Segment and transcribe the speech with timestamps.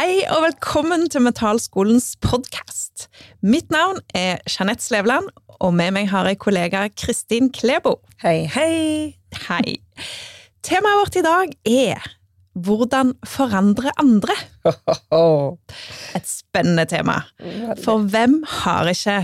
[0.00, 3.02] Hei og velkommen til Metallskolens podkast.
[3.44, 5.26] Mitt navn er Jeanette Slevland,
[5.60, 7.98] og med meg har jeg kollega Kristin Klebo.
[8.22, 9.10] Hei, hei!
[9.44, 9.74] Hei.
[10.64, 12.08] Temaet vårt i dag er
[12.56, 14.38] hvordan forandre andre.
[16.16, 17.18] Et spennende tema.
[17.84, 19.18] For hvem har ikke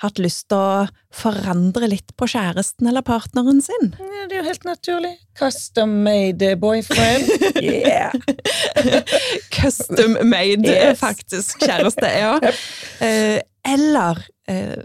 [0.00, 3.90] hatt lyst til å forandre litt på kjæresten eller partneren sin?
[4.00, 5.12] Ja, det er jo helt naturlig.
[5.38, 7.28] Custom made boyfriend.
[7.60, 8.12] Yeah!
[9.56, 10.98] Custom made, Yes.
[11.00, 12.08] faktisk, kjæreste.
[12.18, 12.34] Ja.
[13.04, 14.80] Eh, Eller eh,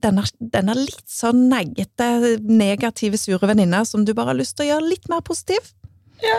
[0.00, 4.68] denne, denne litt sånn neggete, negative, sure venninna som du bare har lyst til å
[4.74, 5.70] gjøre litt mer positiv.
[6.24, 6.38] Ja.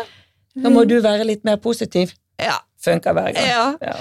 [0.59, 2.13] Nå må du være litt mer positiv.
[2.41, 2.59] Ja.
[2.81, 3.45] Funker hver gang.
[3.49, 3.65] ja.
[3.83, 3.97] Ja.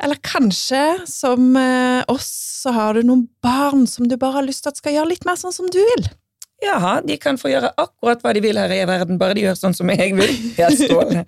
[0.00, 2.30] Eller kanskje, som eh, oss,
[2.62, 5.26] så har du noen barn som du bare har lyst til at skal gjøre litt
[5.28, 6.08] mer sånn som du vil.
[6.60, 9.56] Jaha, de kan få gjøre akkurat hva de vil her i verden, bare de gjør
[9.56, 10.32] sånn som jeg vil.
[10.60, 11.24] Helt strålende.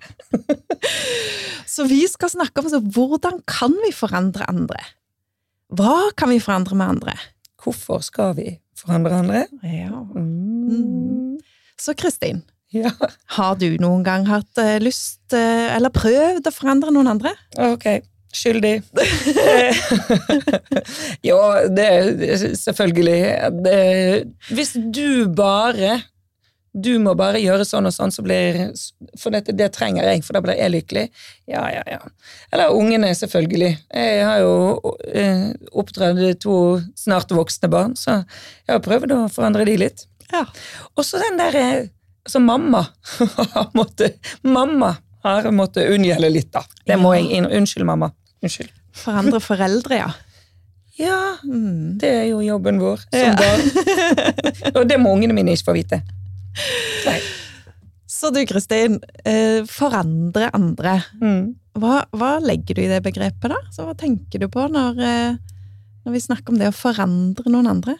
[1.69, 4.81] Så vi skal snakke om så, hvordan kan vi forandre andre?
[5.73, 7.15] Hva kan vi forandre med andre?
[7.63, 8.47] Hvorfor skal vi
[8.77, 9.45] forandre andre?
[9.65, 10.03] Ja.
[10.13, 11.39] Mm.
[11.81, 12.89] Så Kristin, Ja,
[13.37, 17.33] har du noen gang hatt eh, lyst eh, eller prøvd å forandre noen andre?
[17.57, 17.85] ok.
[18.33, 18.81] Skyldig.
[21.27, 21.37] Jo,
[21.69, 26.01] det selvfølgelig det, Hvis du bare
[26.73, 28.73] Du må bare gjøre sånn og sånn, så blir
[29.21, 31.05] For dette, det trenger jeg, for da blir jeg lykkelig.
[31.53, 31.99] Ja, ja, ja.
[32.49, 33.77] Eller ungene, selvfølgelig.
[33.93, 34.81] Jeg har jo
[35.13, 38.23] eh, oppdratt to snart voksne barn, så
[38.65, 40.07] jeg har prøvd å forandre de litt.
[40.33, 40.47] Ja.
[40.97, 41.91] Og så den der eh,
[42.23, 42.85] Altså, mamma
[43.53, 44.15] har måttet
[44.47, 46.63] Mamma har måttet unngjelde litt, da.
[46.87, 47.47] Det må jeg inn...
[47.47, 48.11] Unnskyld, mamma.
[48.43, 48.71] Unnskyld.
[48.93, 50.11] Forandre foreldre, ja.
[50.99, 51.97] Ja, Mm.
[51.97, 53.33] det er jo jobben vår som Ja.
[53.33, 53.61] barn.
[54.77, 56.01] Og det må ungene mine ikke få vite.
[57.07, 57.19] Nei.
[58.07, 60.99] Så du, Kristin, eh, forandre andre.
[61.19, 61.55] Mm.
[61.81, 63.57] Hva, hva legger du i det begrepet, da?
[63.73, 65.35] Så hva tenker du på når, eh,
[66.05, 67.95] når vi snakker om det å forandre noen andre?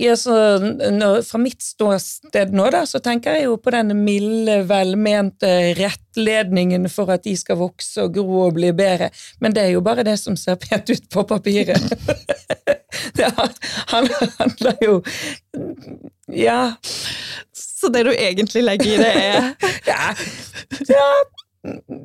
[0.00, 4.56] Ja, så når, fra mitt ståsted nå, da, så tenker jeg jo på den milde,
[4.68, 9.10] velmente rettledningen for at de skal vokse og gro og bli bedre.
[9.44, 11.78] Men det er jo bare det som ser pent ut på papiret.
[13.18, 14.10] det han-
[14.40, 14.96] handler jo
[16.32, 16.74] Ja.
[17.52, 19.50] Så det du egentlig legger i det, er
[19.92, 20.14] ja.
[20.88, 21.08] ja.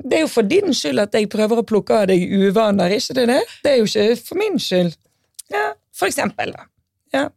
[0.10, 3.16] Det er jo for din skyld at jeg prøver å plukke av deg uvaner, ikke
[3.18, 3.40] det det?
[3.64, 4.94] Det er jo ikke for min skyld.
[5.52, 6.68] Ja, for eksempel, da.
[7.16, 7.30] Ja.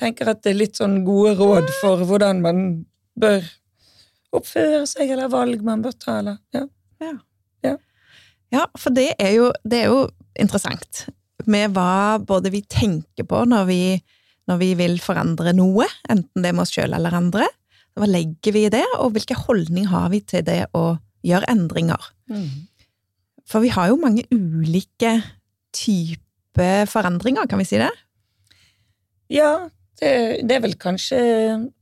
[0.00, 2.60] Tenker at det er litt sånn gode råd for hvordan man
[3.20, 3.44] bør
[4.36, 6.66] oppføre seg, eller valg man bør ta, eller ja.
[8.50, 10.06] Ja, for det er jo, det er jo
[10.40, 11.04] interessant
[11.50, 13.82] med hva både vi tenker på når vi,
[14.50, 17.46] når vi vil forandre noe, enten det med oss sjøl eller andre.
[17.98, 22.10] Hva legger vi i det, og hvilken holdning har vi til det å gjøre endringer?
[23.50, 25.16] For vi har jo mange ulike
[25.74, 27.90] typer forandringer, kan vi si det?
[29.30, 29.68] Ja,
[30.00, 30.12] det,
[30.48, 31.18] det er vel kanskje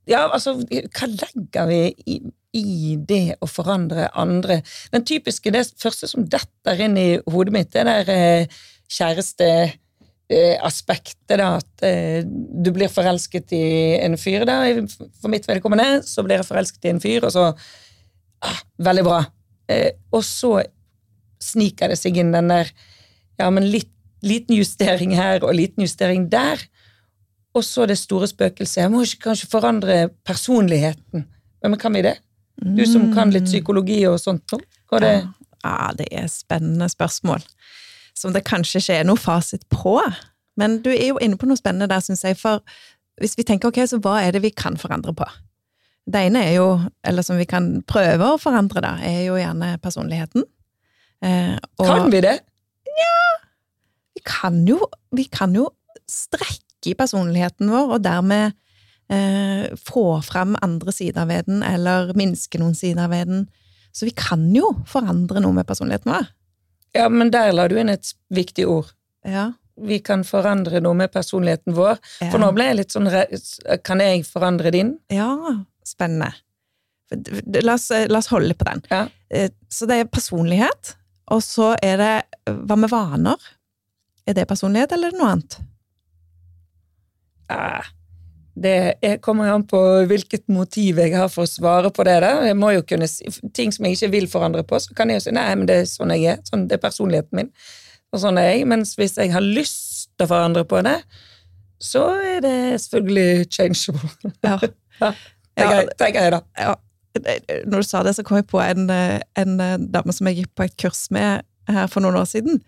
[0.09, 2.19] Ja, altså, hva legger vi i,
[2.59, 4.61] i det å forandre andre?
[4.93, 8.47] Den typiske, det første som detter inn i hodet mitt, det der eh,
[8.89, 13.65] kjæresteaspektet, da, at eh, du blir forelsket i
[14.01, 14.55] en fyr da.
[15.21, 17.43] For mitt vedkommende så blir jeg forelsket i en fyr, og så
[18.45, 18.59] ah,
[18.89, 19.21] Veldig bra.
[19.69, 20.51] Eh, og så
[21.39, 22.67] sniker det seg inn den der
[23.39, 23.93] Ja, men litt,
[24.25, 26.57] liten justering her og liten justering der.
[27.57, 28.83] Og så det store spøkelset.
[28.83, 31.25] Jeg må ikke kanskje forandre personligheten.
[31.63, 32.19] Men kan vi det?
[32.59, 34.59] Du som kan litt psykologi og sånt nå?
[34.99, 35.15] Det?
[35.63, 37.43] Ja, det er spennende spørsmål.
[38.17, 39.97] Som det kanskje ikke er noe fasit på.
[40.59, 42.37] Men du er jo inne på noe spennende der, syns jeg.
[42.39, 42.61] For
[43.21, 45.27] hvis vi tenker ok, så hva er det vi kan forandre på?
[46.09, 46.69] Det ene er jo,
[47.05, 50.45] eller som vi kan prøve å forandre, da, er jo gjerne personligheten.
[51.23, 52.39] Eh, og Kan vi det?
[54.19, 54.79] vi kan jo,
[55.15, 55.69] vi kan jo
[56.09, 58.53] strekke i personligheten vår, og dermed
[59.11, 63.47] eh, få fram andre sider ved den, eller minske noen sider ved den.
[63.91, 66.27] Så vi kan jo forandre noe med personligheten vår.
[66.95, 68.93] Ja, men der la du inn et viktig ord.
[69.27, 69.51] Ja.
[69.79, 71.99] Vi kan forandre noe med personligheten vår.
[72.31, 73.07] For nå ble jeg litt sånn
[73.87, 74.95] Kan jeg forandre din?
[75.13, 75.29] Ja,
[75.87, 76.33] spennende.
[77.63, 78.83] La oss, la oss holde på den.
[78.91, 79.05] Ja.
[79.29, 80.95] Eh, Så det er personlighet,
[81.31, 82.13] og så er det
[82.67, 83.37] Hva med vaner?
[84.27, 85.59] Er det personlighet, eller er det noe annet?
[87.49, 87.87] Eh,
[88.59, 89.79] Det kommer an på
[90.09, 92.17] hvilket motiv jeg har for å svare på det.
[92.25, 92.31] Da.
[92.49, 95.21] Jeg må jo kunne si Ting som jeg ikke vil forandre på, så kan jeg
[95.21, 96.41] jo si nei, men det er sånn jeg er.
[96.49, 97.51] Sånn, det er personligheten min.
[98.11, 98.67] Og sånn er jeg.
[98.67, 100.97] Mens hvis jeg har lyst til å forandre på det,
[101.79, 104.33] så er det selvfølgelig changeable.
[104.43, 104.59] Ja.
[105.59, 106.39] Ja, jeg, tenker jeg, da.
[106.55, 106.75] ja.
[107.67, 110.37] Når du sa det, så kom jeg på en, eh, en eh, dame som jeg
[110.37, 112.61] gikk på et kurs med her for noen år siden.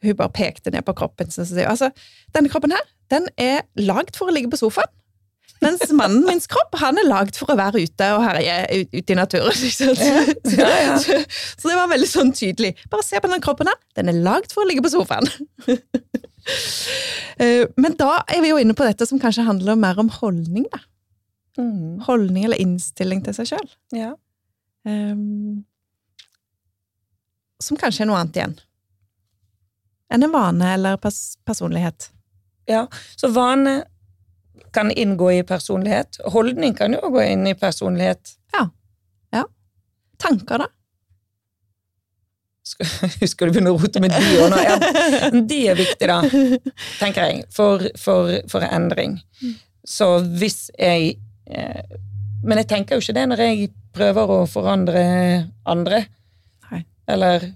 [0.00, 1.90] Hun bare pekte ned på kroppen sin og sa altså,
[2.34, 4.88] denne kroppen her, den er lagd for å ligge på sofaen.
[5.60, 9.16] Mens mannen minns kropp, han er lagd for å være ute og herje ute i
[9.18, 9.52] naturen.
[9.52, 9.90] Så.
[10.56, 10.94] Ja, ja.
[11.04, 11.18] Så,
[11.60, 12.72] så det var veldig sånn tydelig.
[12.92, 15.28] Bare se på den kroppen her, den er lagd for å ligge på sofaen.
[17.40, 20.64] Eh, Men da er vi jo inne på dette som kanskje handler mer om holdning,
[20.72, 20.80] da.
[21.60, 22.00] Mm.
[22.06, 23.68] Holdning eller innstilling til seg sjøl.
[23.96, 24.10] ja.
[27.60, 28.54] som kanskje er noe annet igjen.
[30.10, 32.10] Enn en vane eller pers personlighet.
[32.70, 32.86] Ja,
[33.16, 33.80] så vane
[34.74, 36.20] kan inngå i personlighet.
[36.34, 38.36] Holdning kan jo gå inn i personlighet.
[38.54, 38.68] Ja.
[40.20, 40.66] Tanker, da?
[43.26, 44.60] Skal du begynne å rote med de òg nå?
[44.62, 44.76] Ja,
[45.32, 46.20] de er viktig, da,
[47.00, 49.16] tenker jeg, for, for, for endring.
[49.88, 51.14] Så hvis jeg
[51.48, 51.96] eh,
[52.44, 55.00] Men jeg tenker jo ikke det når jeg prøver å forandre
[55.68, 56.04] andre.
[56.70, 56.84] Nei.
[57.10, 57.50] Eller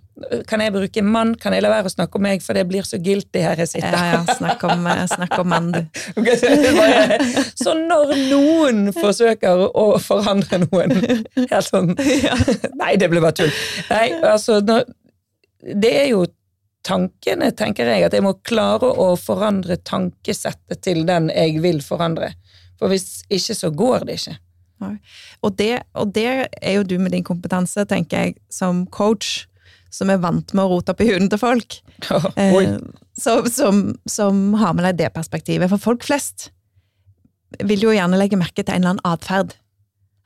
[0.47, 1.33] kan jeg bruke mann?
[1.41, 3.73] Kan jeg la være å snakke om meg, for det blir så guilty her jeg
[3.73, 3.97] sitter?
[3.99, 5.81] Ja, ja, snakk om, eh, snakk om mann, du.
[7.65, 10.95] Så når noen forsøker å forandre noen
[11.37, 11.93] helt sånn
[12.83, 13.53] Nei, det ble bare tull.
[13.91, 16.25] Nei, altså, det er jo
[16.85, 22.35] tankene, tenker jeg, at jeg må klare å forandre tankesettet til den jeg vil forandre.
[22.79, 24.39] For hvis ikke, så går det ikke.
[25.43, 26.29] Og det, og det
[26.61, 29.47] er jo du med din kompetanse, tenker jeg, som coach,
[29.95, 31.77] som er vant med å rote opp i huden til folk.
[32.37, 32.75] Eh,
[33.15, 35.71] så, som, som har med deg det perspektivet.
[35.71, 36.49] For folk flest
[37.63, 39.55] vil jo gjerne legge merke til en eller annen atferd.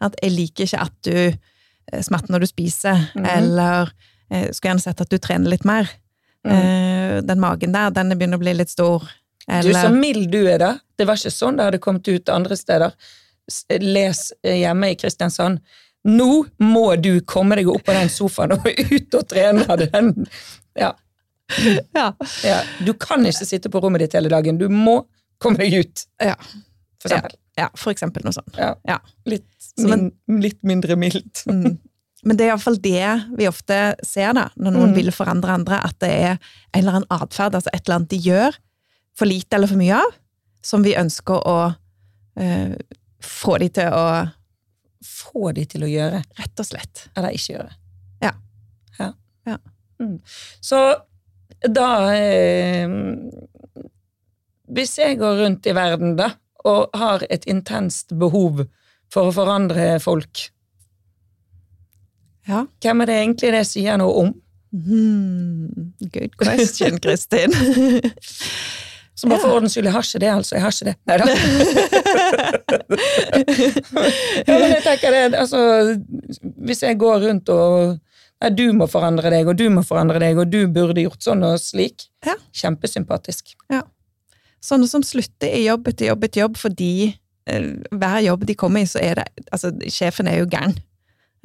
[0.01, 3.27] At jeg liker ikke at du eh, smatter når du spiser, Mhm.
[3.37, 3.93] eller
[4.31, 5.89] eh, skulle gjerne sett at du trener litt mer.
[6.47, 6.53] Mm.
[6.55, 9.05] Eh, den magen der, den begynner å bli litt stor.
[9.49, 10.73] Du, så mild du er da.
[11.01, 12.93] Det var ikke sånn det hadde kommet ut andre steder.
[13.81, 15.61] Les eh, hjemme i Kristiansand.
[16.09, 16.29] Nå
[16.65, 18.67] må du komme deg opp på den sofaen og
[18.97, 19.65] ut og trene.
[19.83, 20.15] Den.
[20.79, 20.95] Ja,
[21.97, 22.07] ja.
[22.45, 22.59] ja.
[22.85, 24.59] Du kan ikke sitte på rommet ditt hele dagen.
[24.61, 25.03] Du må
[25.43, 26.35] komme deg ut, Ja.
[27.01, 27.37] for eksempel.
[27.61, 28.57] ja, for eksempel noe sånt.
[28.59, 28.73] Ja.
[28.89, 28.99] Ja.
[29.29, 29.47] Litt,
[29.79, 30.09] min,
[30.43, 31.45] litt mindre mildt.
[31.49, 31.77] Mm.
[32.27, 33.05] Men det er iallfall det
[33.39, 34.97] vi ofte ser da, når noen Mm.
[34.97, 38.19] vil forandre andre, at det er en eller annen atferd, altså et eller annet de
[38.25, 38.57] gjør,
[39.15, 40.17] for lite eller for mye av,
[40.63, 41.55] som vi ønsker å
[42.39, 42.75] eh,
[43.23, 44.03] få de til å
[45.05, 47.75] Få de til å gjøre, rett og slett eller ikke gjøre.
[48.25, 48.33] Ja.
[48.99, 49.13] ja.
[49.47, 49.59] Ja.
[50.03, 50.17] Mm.
[50.61, 50.81] Så
[51.67, 52.91] da eh,
[54.69, 56.33] Hvis jeg går rundt i verden, da,
[56.69, 58.67] og har et intenst behov
[59.13, 60.51] for å forandre folk,
[62.49, 62.67] Ja.
[62.83, 64.35] hvem er det egentlig det sier noe om?
[64.73, 67.53] Hmm, good question, Kristin.
[69.19, 70.55] Så bare for ordens skyld, jeg har ikke det, altså.
[70.55, 70.97] Jeg har ikke det.
[71.09, 71.25] Nei da.
[74.47, 75.61] ja, men jeg tenker det, altså
[76.69, 77.97] Hvis jeg går rundt og
[78.39, 81.41] Nei, du må forandre deg, og du må forandre deg, og du burde gjort sånn
[81.43, 82.05] og slik.
[82.23, 82.37] Ja.
[82.55, 83.57] Kjempesympatisk.
[84.63, 86.93] Sånne som slutter i jobb etter jobb etter jobb fordi
[87.51, 90.77] eh, hver jobb de kommer i, så er det Altså, sjefen er jo gæren.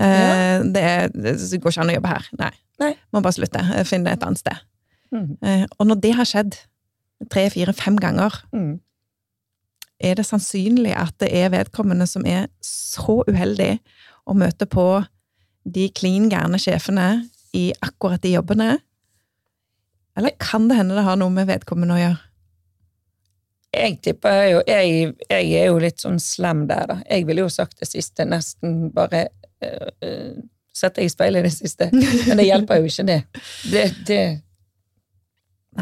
[0.01, 2.29] Eh, det, er, det går ikke an å jobbe her.
[2.41, 2.51] Nei.
[2.81, 2.91] Nei.
[3.13, 3.65] Må bare slutte.
[3.89, 4.61] Finne et annet sted.
[5.13, 5.27] Mm.
[5.45, 6.57] Eh, og når det har skjedd
[7.31, 8.79] tre, fire, fem ganger, Mm.
[9.99, 13.79] er det sannsynlig at det er vedkommende som er så uheldig
[14.27, 15.05] å møte på
[15.65, 18.79] de klin gærne sjefene i akkurat de jobbene?
[20.17, 22.19] Eller kan det hende det har noe med vedkommende å gjøre?
[23.73, 26.97] Jeg tipper jo jeg, jeg er jo litt sånn slem der, da.
[27.09, 29.27] Jeg ville jo sagt det siste, nesten bare
[29.63, 30.33] øh, øh,
[30.73, 31.85] Sette i speilet i det siste.
[32.27, 33.17] Men det hjelper jo ikke, det.
[33.69, 34.41] Det, det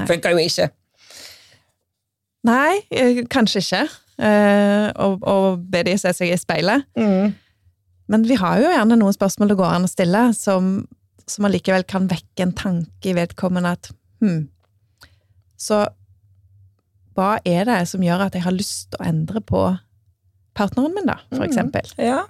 [0.07, 0.65] funker jo ikke.
[2.47, 3.81] Nei, eh, kanskje ikke.
[4.21, 6.85] Eh, å, å be de se seg i speilet.
[6.97, 7.33] Mm.
[8.11, 10.71] Men vi har jo gjerne noen spørsmål det går an å stille, som,
[11.29, 14.43] som allikevel kan vekke en tanke i vedkommende at hm,
[15.61, 15.83] Så
[17.15, 19.61] hva er det som gjør at jeg har lyst til å endre på
[20.57, 21.47] partneren min, da, for Mm.
[21.49, 21.91] eksempel?
[22.01, 22.21] Ja.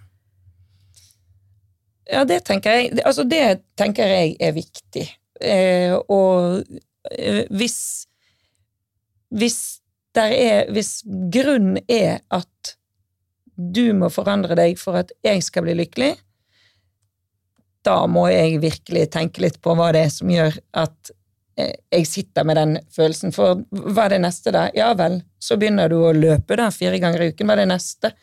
[2.12, 5.08] Ja, det tenker jeg det- Altså, det tenker jeg er viktig.
[5.41, 6.63] Eh, og
[7.12, 8.06] eh, hvis
[9.32, 9.81] Hvis
[10.20, 12.75] er Hvis grunnen er at
[13.56, 16.15] du må forandre deg for at jeg skal bli lykkelig,
[17.86, 21.12] da må jeg virkelig tenke litt på hva det er som gjør at
[21.58, 23.34] eh, jeg sitter med den følelsen.
[23.34, 24.68] For hva er det neste, da?
[24.77, 27.50] Ja vel, så begynner du å løpe da fire ganger i uken.
[27.50, 28.13] Hva er det neste?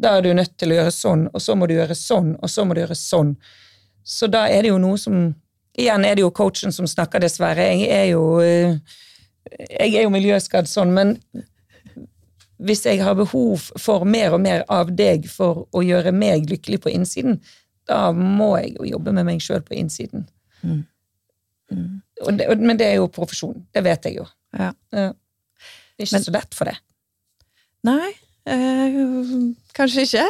[0.00, 2.50] Da er du nødt til å gjøre sånn, og så må du gjøre sånn, og
[2.50, 3.34] så må du gjøre sånn.
[4.04, 5.32] Så da er det jo noe som
[5.74, 7.64] Igjen er det jo coachen som snakker, dessverre.
[7.66, 8.76] Jeg er jo eh,
[9.52, 11.18] Jeg er jo miljøskadd sånn, men
[12.64, 16.80] hvis jeg har behov for mer og mer av deg for å gjøre meg lykkelig
[16.84, 17.40] på innsiden,
[17.88, 20.24] da må jeg jo jobbe med meg sjøl på innsiden.
[20.62, 20.82] Mm.
[22.24, 23.64] Og det, og, men det er jo profesjon.
[23.74, 24.26] Det vet jeg jo.
[24.56, 24.70] Ja.
[24.94, 25.10] Ja.
[25.12, 26.76] Det er ikke Men- så lett for det.
[27.84, 28.14] Nei,
[28.48, 28.94] eh,
[29.76, 30.24] kanskje ikke.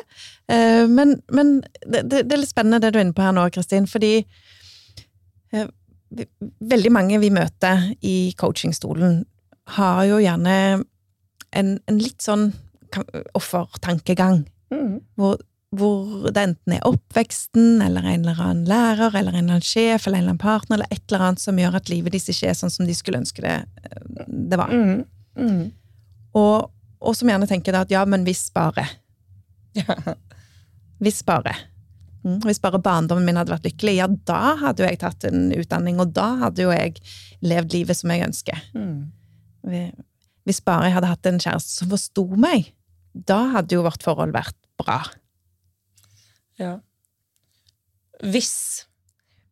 [0.50, 3.47] Eh, men men det, det, er litt spennende det du er inne på her nå,
[3.54, 4.26] Kristin, fordi
[5.52, 5.68] eh,
[6.61, 9.23] veldig mange vi møter i coachingstolen,
[9.78, 10.54] har jo gjerne
[11.56, 12.50] en, en litt sånn
[13.35, 15.00] offertankegang, Mm.
[15.14, 15.37] hvor,
[15.76, 20.06] hvor det enten er oppveksten, eller en eller annen lærer, eller en eller annen sjef,
[20.06, 22.49] eller en eller annen partner, eller et eller annet som gjør at livet deres ikke
[22.50, 23.54] er sånn som de skulle ønske det,
[23.85, 24.73] eh, det var.
[24.73, 25.04] Mm.
[25.38, 25.61] Mm.
[26.35, 28.87] Og, og som gjerne tenker da at ja, men hvis bare.
[29.78, 29.94] Ja.
[31.02, 31.54] Hvis bare.
[32.25, 32.38] Mm.
[32.47, 36.00] Hvis bare barndommen min hadde vært lykkelig, ja, da hadde jo jeg tatt en utdanning,
[36.00, 36.97] og da hadde jo jeg
[37.45, 38.62] levd livet som jeg ønsker.
[38.73, 39.93] Mm.
[40.49, 42.73] Hvis bare jeg hadde hatt en kjæreste som forsto meg,
[43.14, 45.02] da hadde jo vårt forhold vært bra.
[46.61, 46.78] Ja.
[48.25, 48.87] Hvis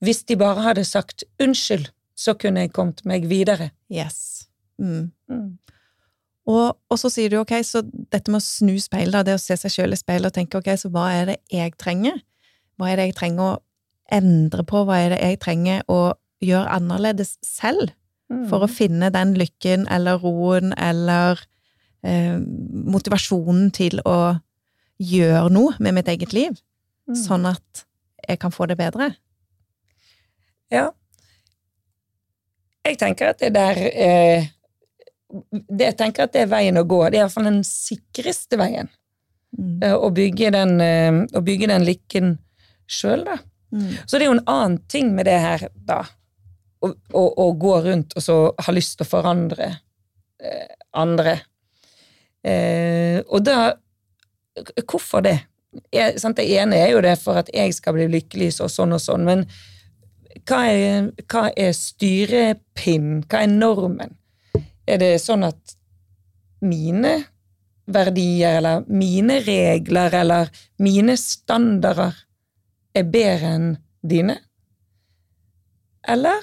[0.02, 3.70] Hvis de bare hadde sagt unnskyld, så kunne jeg kommet meg videre.
[3.86, 4.48] Yes.
[4.74, 5.12] Mm.
[5.30, 5.58] Mm.
[6.50, 9.42] Og, og så sier du ok, så dette med å snu speil, da, det å
[9.42, 12.18] se seg sjøl i speilet og tenke ok, så hva er det jeg trenger?
[12.78, 13.62] Hva er det jeg trenger å
[14.12, 14.84] endre på?
[14.88, 17.92] Hva er det jeg trenger å gjøre annerledes selv?
[18.32, 18.46] Mm.
[18.48, 21.36] for å finne den lykken eller roen eller
[22.00, 24.38] eh, motivasjonen til å
[25.02, 26.56] gjøre noe med mitt eget liv,
[27.02, 27.16] Mm.
[27.18, 27.82] sånn at
[28.28, 29.10] jeg kan få det bedre.
[30.70, 30.92] Ja.
[32.86, 34.46] Jeg tenker at det der eh,
[35.68, 37.02] det, Jeg tenker at det er veien å gå.
[37.10, 38.88] Det er iallfall den sikreste veien.
[39.58, 39.82] Mm.
[39.82, 42.38] eh, Å bygge den, eh, å bygge den lykken
[42.90, 43.38] sjøl, da.
[43.72, 43.92] Mm.
[44.06, 46.02] Så det er jo en annen ting med det her, da.
[46.82, 49.68] Å, å, å gå rundt og så ha lyst til å forandre
[50.42, 51.36] eh, andre.
[52.42, 53.72] Eh, og da
[54.84, 55.38] Hvorfor det?
[55.94, 58.92] Jeg, sant, det ene er jo det for at jeg skal bli lykkelig så sånn
[58.92, 59.46] og sånn, men
[60.44, 63.22] hva er, hva er styrepinn?
[63.24, 64.12] Hva er normen?
[64.84, 65.76] Er det sånn at
[66.60, 67.14] mine
[67.92, 70.50] verdier eller mine regler eller
[70.82, 72.14] mine standarder
[72.94, 73.68] er bedre enn
[74.02, 74.38] dine?
[76.08, 76.42] Eller?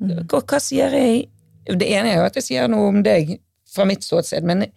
[0.00, 0.24] Mm.
[0.30, 1.24] Hva, hva sier jeg?
[1.64, 3.36] Det ene er jo at jeg sier noe om deg
[3.74, 4.72] fra mitt ståsted, men jeg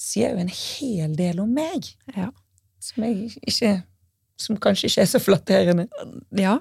[0.00, 2.30] sier jo en hel del om meg Ja.
[2.82, 3.72] som, ikke,
[4.40, 5.86] som kanskje ikke er så flatterende.
[6.38, 6.56] Ja,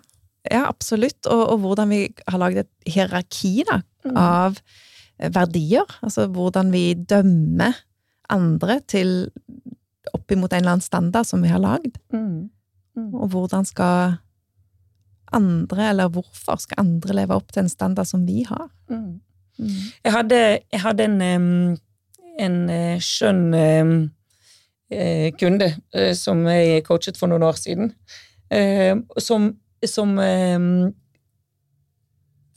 [0.52, 1.26] ja, absolutt.
[1.28, 4.16] Og, og hvordan vi har laget et hierarki da, Mm.
[4.16, 4.60] av
[5.36, 5.84] verdier.
[6.06, 7.76] Altså hvordan vi dømmer
[8.32, 9.10] andre til
[10.16, 11.98] opp imot en eller annen standard som vi har lagd.
[12.14, 12.46] Mm.
[12.98, 13.14] Mm.
[13.14, 14.18] Og hvordan skal
[15.34, 18.70] andre, eller hvorfor skal andre leve opp til en standard som vi har?
[18.90, 19.20] Mm.
[19.58, 19.70] Mm.
[20.04, 21.22] Jeg hadde, jeg hadde en,
[22.40, 27.92] en eh, skjønn eh, kunde eh, som jeg coachet for noen år siden,
[29.20, 29.50] som,
[29.84, 30.14] som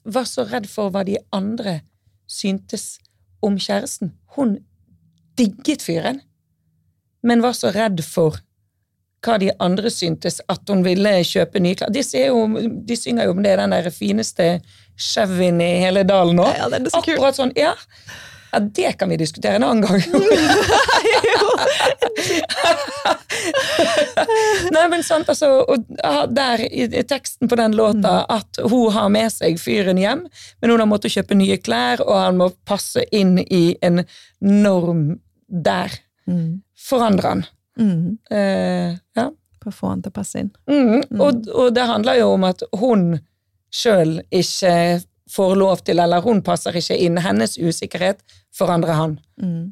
[0.07, 1.81] var så redd for hva de andre
[2.31, 3.01] syntes
[3.43, 4.13] om kjæresten.
[4.37, 4.61] Hun
[5.35, 6.21] digget fyren,
[7.27, 8.39] men var så redd for
[9.25, 11.93] hva de andre syntes, at hun ville kjøpe nye klær.
[11.93, 12.47] De, ser jo,
[12.87, 14.61] de synger jo om det, den der fineste
[15.01, 16.49] Chevyen i hele dalen nå.
[16.57, 17.15] Ja, er så kul.
[17.17, 17.73] Akkurat sånn, ja.
[18.53, 18.61] ja.
[18.61, 20.01] Det kan vi diskutere en annen gang.
[24.75, 25.85] Nei, men sant, altså, og
[26.35, 30.27] Der i, i teksten på den låta at hun har med seg fyren hjem,
[30.61, 34.05] men hun har måttet kjøpe nye klær, og han må passe inn i en
[34.45, 35.91] norm der.
[36.31, 36.61] Mm.
[36.81, 37.43] Forandre han.
[37.81, 38.19] Mm.
[38.31, 39.27] Eh, ja.
[39.61, 40.53] For å få han til å passe inn.
[40.71, 43.11] Mm, og, og det handler jo om at hun
[43.71, 47.21] sjøl ikke får lov til, eller hun passer ikke inn.
[47.23, 48.25] Hennes usikkerhet
[48.57, 49.19] forandrer han.
[49.41, 49.71] Mm.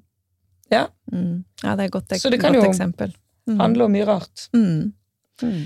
[0.71, 0.87] Ja.
[1.13, 1.43] Mm.
[1.63, 3.15] Ja, det er et godt, Så det kan jo eksempel.
[3.49, 3.59] Mm.
[3.63, 4.49] Handler om mye rart.
[4.55, 4.93] Mm.
[5.43, 5.63] Mm.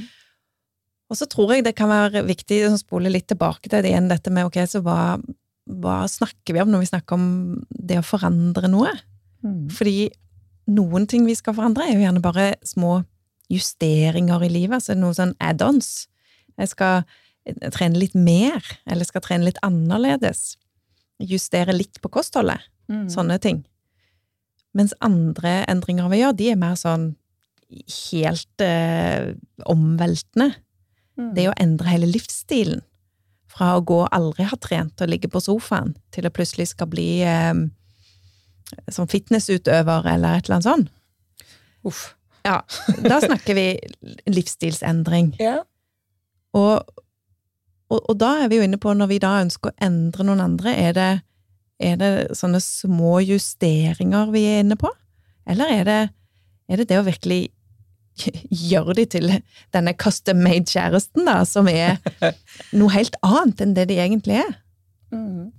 [1.11, 4.09] Og så tror jeg det kan være viktig å spole litt tilbake til det igjen,
[4.09, 5.19] dette med ok, så hva,
[5.83, 7.27] hva snakker vi om når vi snakker om
[7.69, 8.95] det å forandre noe?
[9.45, 9.67] Mm.
[9.75, 9.97] Fordi
[10.73, 13.03] noen ting vi skal forandre, er jo gjerne bare små
[13.53, 16.07] justeringer i livet, altså noen sånn add-ons.
[16.61, 17.03] Jeg skal
[17.75, 20.57] trene litt mer, eller skal trene litt annerledes.
[21.23, 22.63] Justere litt på kostholdet.
[22.91, 23.09] Mm.
[23.13, 23.63] Sånne ting.
[24.77, 27.13] Mens andre endringer vi gjør, de er mer sånn
[27.73, 29.33] helt eh,
[29.69, 30.53] omveltende.
[31.21, 31.29] Mm.
[31.37, 32.83] Det å endre hele livsstilen.
[33.53, 36.89] Fra å gå og aldri ha trent og ligge på sofaen, til å plutselig skal
[36.93, 37.53] bli eh,
[38.93, 40.93] som fitnessutøver eller et eller annet sånt.
[41.87, 42.13] Uff.
[42.43, 42.59] Ja,
[43.07, 43.67] da snakker vi
[44.27, 45.37] livsstilsendring.
[45.39, 45.61] Ja.
[46.59, 46.83] Og,
[47.89, 50.43] og, og da er vi jo inne på, når vi da ønsker å endre noen
[50.43, 51.11] andre, er det,
[51.83, 54.91] er det sånne små justeringer vi er inne på?
[55.47, 56.01] Eller er det
[56.73, 57.41] er det, det å virkelig
[58.73, 59.31] gjøre de til
[59.75, 61.99] denne custom-made kjæresten, da, som er
[62.79, 64.55] noe helt annet enn det de egentlig er?
[65.13, 65.51] Mm.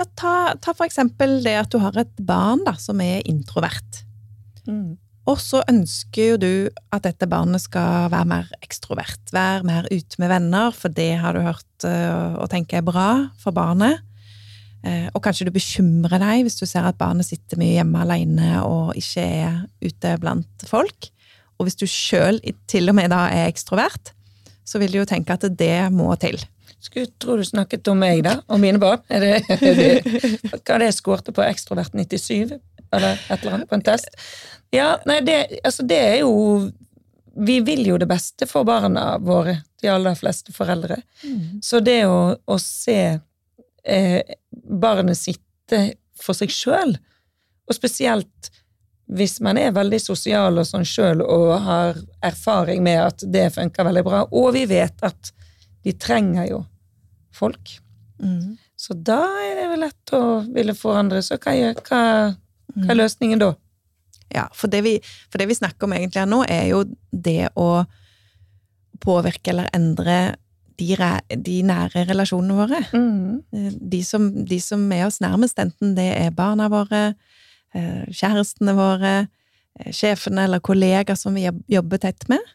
[0.00, 4.00] Ja, ta, ta for eksempel det at du har et barn da, som er introvert.
[4.64, 4.96] Mm.
[5.28, 6.52] Og så ønsker jo du
[6.94, 11.36] at dette barnet skal være mer ekstrovert, være mer ute med venner, for det har
[11.36, 13.10] du hørt uh, og tenker er bra
[13.42, 14.00] for barnet.
[14.80, 18.62] Uh, og kanskje du bekymrer deg hvis du ser at barnet sitter mye hjemme alene
[18.64, 21.10] og ikke er ute blant folk.
[21.60, 22.40] Og hvis du sjøl
[22.70, 24.14] til og med da er ekstrovert,
[24.64, 26.40] så vil du jo tenke at det må til.
[26.80, 29.02] Skulle tro du snakket om meg, da, og mine barn.
[29.12, 29.88] Er det, er det,
[30.64, 32.56] hva det jeg skårte på ekstrovert 97?
[32.90, 34.08] Eller et eller annet på en test?
[34.72, 36.70] Ja, nei, det, altså det er jo
[37.40, 40.98] Vi vil jo det beste for barna våre, de aller fleste foreldre.
[41.22, 41.60] Mm.
[41.62, 42.98] Så det å, å se
[43.84, 45.84] eh, barnet sitte
[46.20, 46.96] for seg sjøl,
[47.70, 48.50] og spesielt
[49.14, 53.86] hvis man er veldig sosial og sånn sjøl og har erfaring med at det funker
[53.86, 55.32] veldig bra, og vi vet at
[55.86, 56.60] de trenger jo
[57.36, 57.78] folk.
[58.22, 58.56] Mm.
[58.76, 60.22] Så da er det vel lett å
[60.54, 61.22] ville forandre.
[61.24, 62.02] Så hva, hva,
[62.74, 63.54] hva er løsningen da?
[64.30, 64.92] Ja, for det, vi,
[65.30, 67.82] for det vi snakker om egentlig her nå, er jo det å
[69.02, 70.36] påvirke eller endre
[70.80, 70.94] de,
[71.36, 72.80] de nære relasjonene våre.
[72.94, 73.74] Mm.
[73.90, 77.02] De som, de som er oss nærmest, enten det er barna våre,
[77.74, 79.14] eh, kjærestene våre,
[79.80, 82.54] eh, sjefene eller kollegaer som vi jobb- jobber tett med.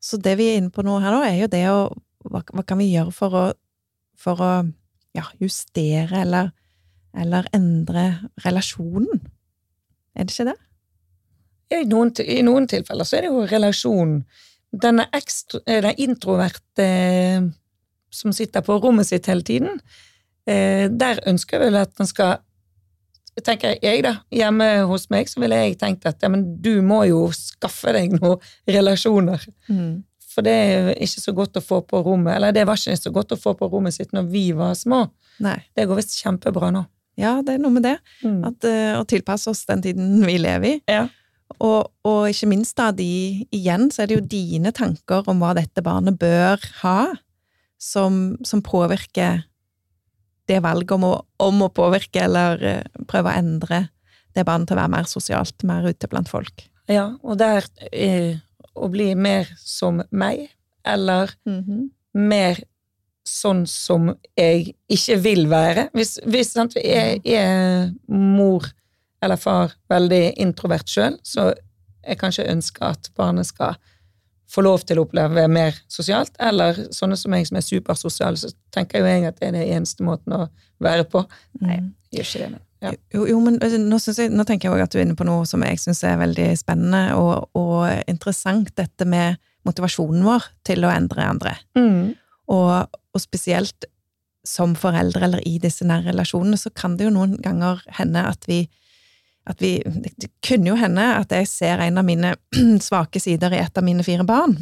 [0.00, 1.80] Så det vi er inne på nå her, da, er jo det å
[2.20, 3.42] Hva, hva kan vi gjøre for å,
[4.20, 4.52] for å
[5.16, 6.50] ja, justere eller,
[7.16, 8.06] eller endre
[8.44, 9.24] relasjonen?
[10.14, 10.58] Er det ikke det?
[11.70, 14.22] I noen, I noen tilfeller så er det jo relasjonen.
[14.70, 17.48] Denne ekstra, eh, den introverte eh,
[18.10, 19.80] som sitter på rommet sitt hele tiden,
[20.46, 22.38] eh, der ønsker jeg vel at man skal
[23.40, 27.04] tenker jeg da, Hjemme hos meg så ville jeg tenkt at ja, men du må
[27.08, 29.46] jo skaffe deg noen relasjoner.
[30.30, 32.36] For det er jo ikke så godt å få på rommet.
[32.36, 35.04] Eller det var ikke så godt å få på rommet sitt når vi var små.
[35.42, 35.58] Nei.
[35.74, 36.84] Det går visst kjempebra nå.
[37.20, 37.96] Ja, det er noe med det.
[38.22, 40.76] At, uh, å tilpasse oss den tiden vi lever i.
[40.90, 41.08] Ja.
[41.58, 45.52] Og, og ikke minst da, de, igjen, så er det jo dine tanker om hva
[45.58, 46.98] dette barnet bør ha,
[47.80, 49.42] som, som påvirker
[50.50, 53.88] det valget om å, om å påvirke eller uh, prøve å endre
[54.36, 56.68] det barnet til å være mer sosialt, mer ute blant folk.
[56.90, 58.38] Ja, og der eh,
[58.74, 60.48] å bli mer som meg,
[60.86, 61.32] eller
[62.16, 62.60] mer
[63.26, 65.88] sånn som jeg ikke vil være.
[65.94, 68.66] Hvis, hvis sant, jeg er mor
[69.20, 71.50] eller far veldig introvert sjøl, så
[72.00, 73.76] jeg kanskje ønsker at barnet skal
[74.50, 78.50] få lov til å oppleve mer sosialt, eller sånne som jeg som er supersosiale, så
[78.74, 80.46] tenker jo jeg at det er det eneste måten å
[80.82, 81.22] være på.
[81.62, 81.78] Nei,
[82.10, 82.94] gjør ikke det, men ja.
[83.12, 85.26] Jo, jo, men eh, nå, jeg, nå tenker jeg òg at du er inne på
[85.28, 90.86] noe som jeg syns er veldig spennende og, og interessant, dette med motivasjonen vår til
[90.88, 91.54] å endre andre.
[91.76, 92.12] Mm.
[92.50, 93.88] Og, og spesielt
[94.46, 98.48] som foreldre eller i disse nære relasjonene, så kan det jo noen ganger hende at
[98.48, 98.64] vi
[99.48, 102.34] at vi, det, kunne jo hende at jeg ser en av mine
[102.86, 104.58] svake sider i et av mine fire barn.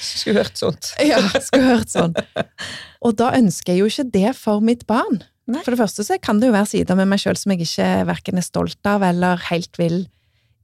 [0.00, 0.92] Skulle hørt sånt.
[1.04, 2.14] Ja, skulle hørt sånn.
[3.04, 5.22] Og da ønsker jeg jo ikke det for mitt barn.
[5.50, 5.62] Nei.
[5.66, 7.90] For det første så kan det jo være sider med meg sjøl som jeg ikke
[8.08, 10.04] verken er stolt av eller helt vil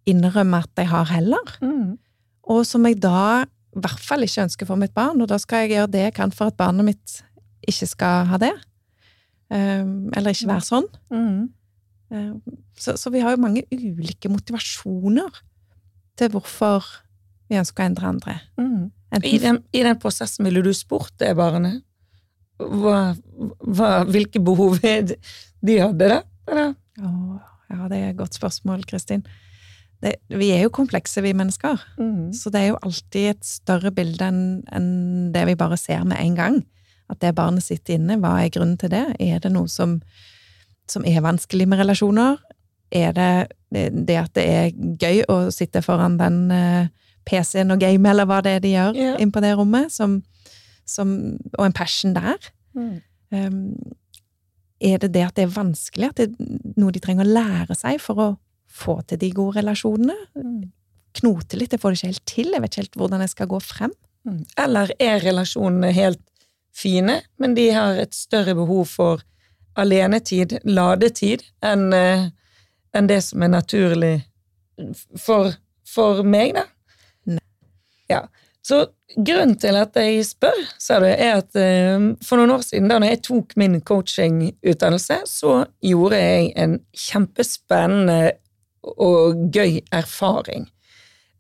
[0.07, 1.57] innrømme at jeg har heller.
[1.65, 1.97] Mm.
[2.55, 5.65] Og som jeg da i hvert fall ikke ønsker for mitt barn, og da skal
[5.65, 7.19] jeg gjøre det jeg kan for at barnet mitt
[7.67, 8.55] ikke skal ha det.
[9.51, 10.87] Um, eller ikke være sånn.
[11.13, 11.43] Mm.
[12.15, 12.39] Um,
[12.79, 15.43] så, så vi har jo mange ulike motivasjoner
[16.17, 16.87] til hvorfor
[17.51, 18.39] vi ønsker å endre andre.
[18.59, 18.87] Mm.
[19.23, 21.83] I den, I den prosessen ville du spurt det barnet
[22.59, 23.01] hva,
[23.61, 26.21] hva, hvilke behov de hadde, da?
[26.51, 26.77] Eller?
[27.03, 27.35] Åh,
[27.73, 29.25] ja, det er et godt spørsmål, Kristin.
[30.05, 31.81] Det, vi er jo komplekse, vi mennesker.
[31.99, 32.33] Mm.
[32.37, 34.41] Så det er jo alltid et større bilde enn
[34.77, 34.89] en
[35.35, 36.59] det vi bare ser med en gang.
[37.11, 39.05] At det barnet sitter inne, hva er grunnen til det?
[39.23, 40.01] Er det noe som,
[40.91, 42.41] som er vanskelig med relasjoner?
[42.95, 43.33] Er det
[43.75, 44.69] det det at det er
[45.01, 46.87] gøy å sitte foran den uh,
[47.27, 49.17] PC-en og game, eller hva det er de gjør yeah.
[49.23, 50.21] inn på det rommet, som,
[50.89, 51.13] som,
[51.57, 52.51] og en passion der?
[52.77, 52.97] Mm.
[53.35, 53.61] Um,
[54.81, 57.77] er det det at det er vanskelig, at det er noe de trenger å lære
[57.79, 58.29] seg for å
[58.71, 60.17] få til de gode relasjonene?
[60.37, 60.67] Mm.
[61.17, 63.51] Knote litt, jeg får det ikke helt til, jeg vet ikke helt hvordan jeg skal
[63.51, 63.95] gå frem.
[64.29, 64.43] Mm.
[64.67, 66.23] Eller er relasjonene helt
[66.77, 69.25] fine, men de har et større behov for
[69.81, 72.29] alenetid, ladetid, enn eh,
[72.97, 74.15] enn det som er naturlig
[75.21, 75.53] for,
[75.89, 76.67] for meg, da?
[77.37, 77.45] Nei.
[78.11, 78.25] Ja.
[78.67, 78.81] Så
[79.15, 82.99] grunnen til at jeg spør, sa du, er at eh, for noen år siden, da
[83.07, 88.33] jeg tok min coachingutdannelse, så gjorde jeg en kjempespennende
[88.83, 90.67] og gøy erfaring.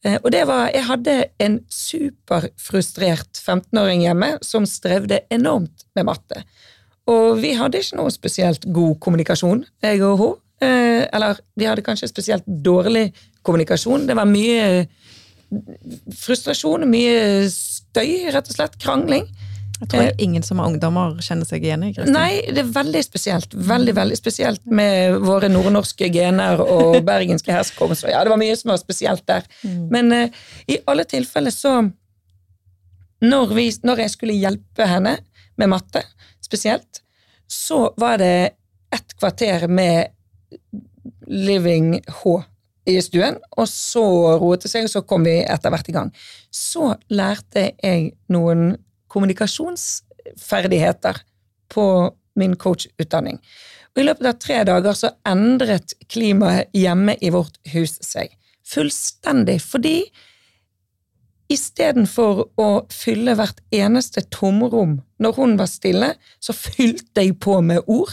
[0.07, 6.45] Eh, og det var Jeg hadde en superfrustrert 15-åring hjemme som strevde enormt med matte.
[7.11, 10.37] Og vi hadde ikke noe spesielt god kommunikasjon, jeg og hun.
[10.62, 13.11] Eh, eller vi hadde kanskje spesielt dårlig
[13.43, 14.07] kommunikasjon.
[14.07, 14.87] Det var mye
[16.17, 18.79] frustrasjon, mye støy, rett og slett.
[18.83, 19.29] Krangling.
[19.77, 21.91] Jeg tror jeg ingen som har ungdommer kjenner seg igjen i.
[21.93, 22.15] Kristin.
[22.17, 23.53] Nei, det er veldig spesielt.
[23.53, 28.07] Veldig, veldig spesielt med våre nordnorske gener og bergenske herkomst.
[28.09, 29.45] Ja, det var mye som var spesielt der.
[29.67, 29.83] Mm.
[29.93, 31.77] Men uh, i alle tilfeller så
[33.21, 35.19] når, vi, når jeg skulle hjelpe henne
[35.61, 36.03] med matte
[36.45, 37.03] spesielt,
[37.49, 38.57] så var det
[38.97, 40.09] ett kvarter med
[41.27, 42.39] Living H
[42.87, 46.11] i stuen, og så roet det seg, og så kom vi etter hvert i gang.
[46.55, 48.77] Så lærte jeg noen
[49.12, 51.14] kommunikasjonsferdigheter
[51.72, 51.87] på
[52.37, 53.38] min coachutdanning.
[53.96, 58.29] Og I løpet av tre dager så endret klimaet hjemme i vårt hus seg.
[58.66, 59.61] Fullstendig.
[59.64, 60.11] Fordi
[61.53, 66.11] istedenfor å fylle hvert eneste tomrom når hun var stille,
[66.42, 68.12] så fylte jeg på med ord.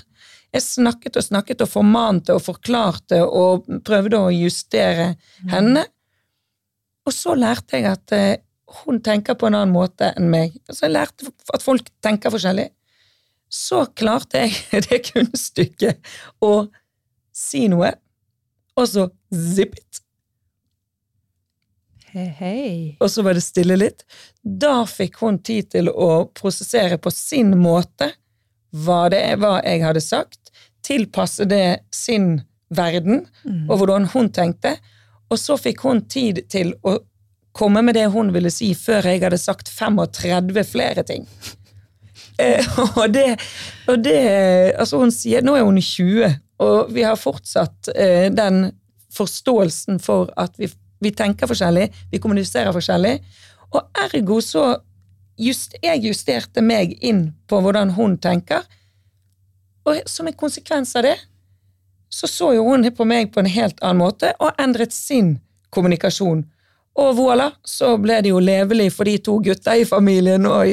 [0.54, 5.16] Jeg snakket og snakket og formante og forklarte og prøvde å justere
[5.50, 5.88] henne.
[7.08, 8.44] Og så lærte jeg at eh,
[8.84, 10.54] hun tenker på en annen måte enn meg.
[10.70, 12.70] Så jeg lærte at folk tenker forskjellig.
[13.50, 16.14] Så klarte jeg det kunststykket
[16.46, 16.54] å
[17.34, 17.90] si noe,
[18.78, 20.02] og så zip it.
[22.14, 22.66] Hei, hei.
[23.02, 24.04] Og så var det stille litt.
[24.46, 28.12] Da fikk hun tid til å prosessere på sin måte
[28.74, 30.43] hva det var jeg hadde sagt,
[30.84, 32.42] tilpasse det sin
[32.74, 33.24] verden
[33.70, 34.76] og hvordan hun tenkte,
[35.30, 36.98] og så fikk hun tid til å
[37.54, 41.28] komme med det hun ville si, før jeg hadde sagt 35 flere ting.
[42.42, 42.66] Eh,
[42.98, 43.36] og det,
[43.86, 44.22] og det
[44.74, 46.32] Altså, hun sier Nå er hun 20,
[46.66, 48.72] og vi har fortsatt eh, den
[49.14, 50.66] forståelsen for at vi,
[50.98, 53.20] vi tenker forskjellig, vi kommuniserer forskjellig,
[53.70, 54.66] og ergo så
[55.38, 58.66] just, Jeg justerte meg inn på hvordan hun tenker,
[59.84, 61.18] og som en konsekvens av det
[62.14, 65.40] så så jo hun på meg på en helt annen måte og endret sin
[65.74, 66.44] kommunikasjon.
[67.02, 70.70] Og voilà, så ble det jo levelig for de to gutta i familien, og,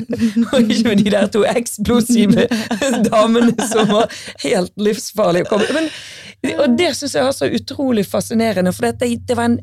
[0.52, 2.46] og ikke med de der to eksplosive
[3.08, 4.06] damene som var
[4.44, 5.48] helt livsfarlige.
[5.48, 5.66] å komme.
[5.74, 5.90] Men,
[6.62, 9.58] og det syns jeg var så utrolig fascinerende, for det, det var en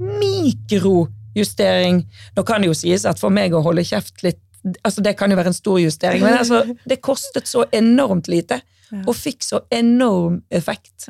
[0.00, 2.06] mikrojustering.
[2.38, 4.40] Nå kan det jo sies at for meg å holde kjeft litt
[4.84, 8.60] altså Det kan jo være en stor justering, men altså, det kostet så enormt lite,
[9.06, 11.08] og fikk så enorm effekt.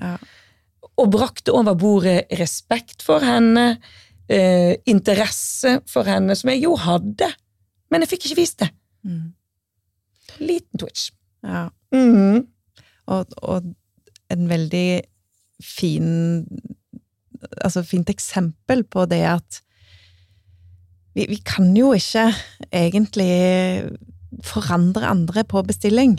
[1.01, 3.79] Og brakte over bordet respekt for henne,
[4.29, 7.31] eh, interesse for henne, som jeg jo hadde,
[7.91, 8.71] men jeg fikk ikke vist det.
[9.05, 9.33] Mm.
[10.41, 11.11] Liten twitch.
[11.45, 11.69] ja.
[11.91, 12.47] Mm.
[13.11, 13.65] Og, og
[14.31, 15.03] en veldig
[15.65, 16.47] fin
[17.65, 19.61] Altså fint eksempel på det at
[21.17, 22.29] vi, vi kan jo ikke
[22.71, 23.31] egentlig
[24.47, 26.19] forandre andre på bestilling,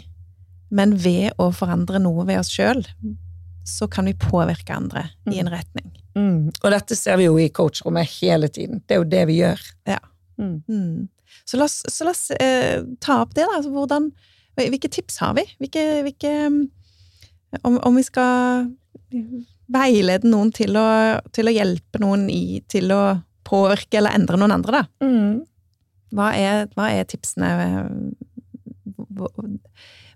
[0.71, 2.83] men ved å forandre noe ved oss sjøl,
[3.67, 5.89] så kan vi påvirke andre i en retning.
[6.17, 6.51] Mm.
[6.51, 8.81] Og dette ser vi jo i coachrommet hele tiden.
[8.83, 9.63] Det er jo det vi gjør.
[9.87, 9.99] Ja.
[10.41, 10.57] Mm.
[10.67, 11.07] Mm.
[11.47, 13.59] Så la oss, så la oss eh, ta opp det, da.
[13.59, 14.09] Altså, hvordan,
[14.59, 15.45] hvilke tips har vi?
[15.61, 16.33] Hvilke, hvilke
[17.63, 18.67] om, om vi skal
[19.71, 20.87] veilede noen til å,
[21.35, 23.03] til å hjelpe noen i til å
[23.51, 25.05] påvirke eller endre noen andre, da.
[25.05, 25.41] Mm.
[26.15, 27.51] Hva er, hva er tipsene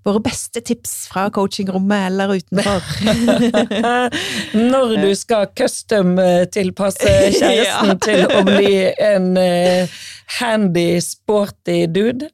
[0.05, 2.83] Våre beste tips fra coachingrommet eller utenfor?
[4.73, 7.95] Når du skal custom-tilpasse kjæresten Ja.
[8.05, 9.95] til å bli en eh,
[10.37, 12.29] handy, sporty dude,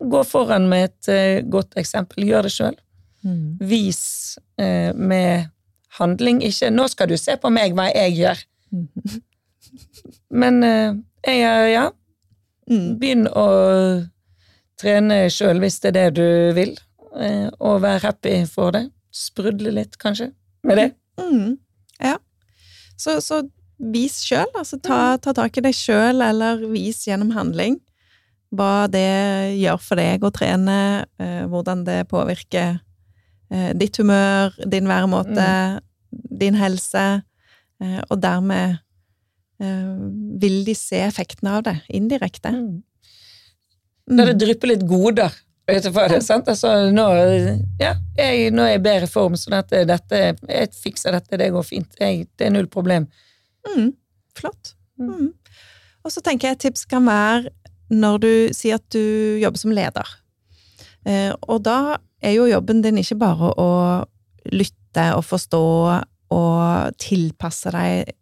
[0.00, 2.24] gå foran med et eh, godt eksempel.
[2.30, 2.78] Gjør det sjøl.
[3.28, 3.44] Mm.
[3.60, 4.00] Vis
[4.56, 5.50] eh, med
[6.00, 6.40] handling.
[6.48, 8.40] Ikke 'nå skal du se på meg hva jeg gjør'.
[10.30, 10.94] Men eh,
[11.26, 11.90] jeg er, ja,
[12.70, 12.92] Mm.
[13.00, 13.46] begynn å
[14.78, 16.76] trene sjøl hvis det er det du vil,
[17.18, 18.84] eh, og vær happy for det.
[19.12, 20.30] Sprudle litt, kanskje,
[20.64, 20.86] med det.
[21.20, 21.58] Mm.
[22.00, 22.16] Ja.
[22.96, 23.42] Så, så
[23.82, 27.80] vis sjøl, altså ta, ta tak i deg sjøl, eller vis gjennom handling
[28.52, 30.78] hva det gjør for deg å trene,
[31.18, 32.78] eh, hvordan det påvirker
[33.50, 35.50] eh, ditt humør, din væremåte,
[36.12, 37.04] din helse,
[37.82, 38.80] eh, og dermed eh,
[40.42, 42.50] vil de se effektene av det indirekte.
[42.50, 42.82] Mm.
[44.12, 45.34] Når det drypper litt goder
[45.70, 46.20] utenfor det.
[46.26, 46.48] sant?
[46.50, 47.06] Altså, nå,
[47.80, 51.52] ja, jeg, nå er jeg i bedre form, så dette, dette, jeg fikser dette, det
[51.54, 51.98] går fint.
[52.00, 53.06] Jeg, det er null problem.
[53.68, 53.92] Mm,
[54.38, 54.74] flott.
[55.00, 55.30] Mm.
[56.02, 57.52] Og så tenker jeg et tips kan være
[57.92, 60.16] når du sier at du jobber som leder.
[61.06, 63.70] Eh, og da er jo jobben din ikke bare å
[64.52, 65.66] lytte og forstå
[66.32, 68.12] og tilpasse deg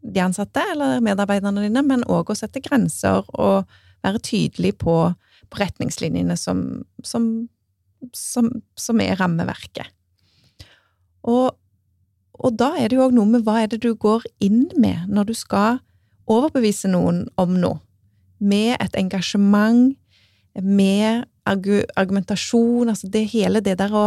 [0.00, 3.68] de ansatte eller medarbeiderne dine, men òg å sette grenser og
[4.04, 4.96] være tydelig på,
[5.50, 6.62] på retningslinjene som,
[7.04, 7.26] som,
[8.16, 9.92] som, som, er rammeverket.
[11.28, 11.52] Og,
[12.40, 15.10] og da er det jo òg noe med hva er det du går inn med
[15.12, 15.82] når du skal
[16.30, 17.80] overbevise noen om noe.
[18.40, 19.92] Med et engasjement,
[20.56, 24.06] med argumentasjon, altså det hele det der å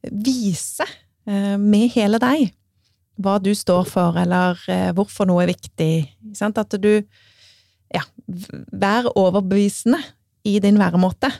[0.00, 0.86] vise
[1.28, 2.48] eh, med hele deg
[3.20, 5.92] hva du står for, eller eh, hvorfor noe er viktig.
[6.48, 6.92] At du
[7.90, 8.02] ja,
[8.70, 10.00] vær overbevisende
[10.46, 11.30] i din væremåte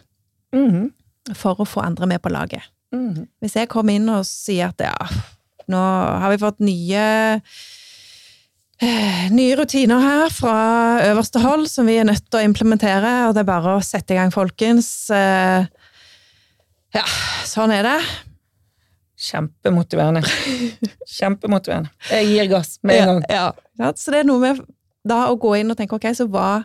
[0.52, 1.34] mm -hmm.
[1.34, 2.62] for å få andre med på laget.
[2.92, 3.26] Mm -hmm.
[3.40, 4.96] Hvis jeg kommer inn og sier at ja,
[5.68, 5.76] nå
[6.20, 7.40] har vi fått nye
[8.82, 13.34] eh, nye rutiner her fra øverste hold som vi er nødt til å implementere, og
[13.34, 15.10] det er bare å sette i gang, folkens.
[16.94, 17.04] Ja,
[17.44, 18.29] sånn er det.
[19.30, 20.22] Kjempemotiverende.
[21.18, 21.92] Kjempemotiverende.
[22.10, 23.24] Jeg gir gass med en gang.
[23.30, 23.46] Ja,
[23.80, 23.94] ja.
[23.96, 24.62] Så det er noe med
[25.06, 26.62] da å gå inn og tenke ok, så hva,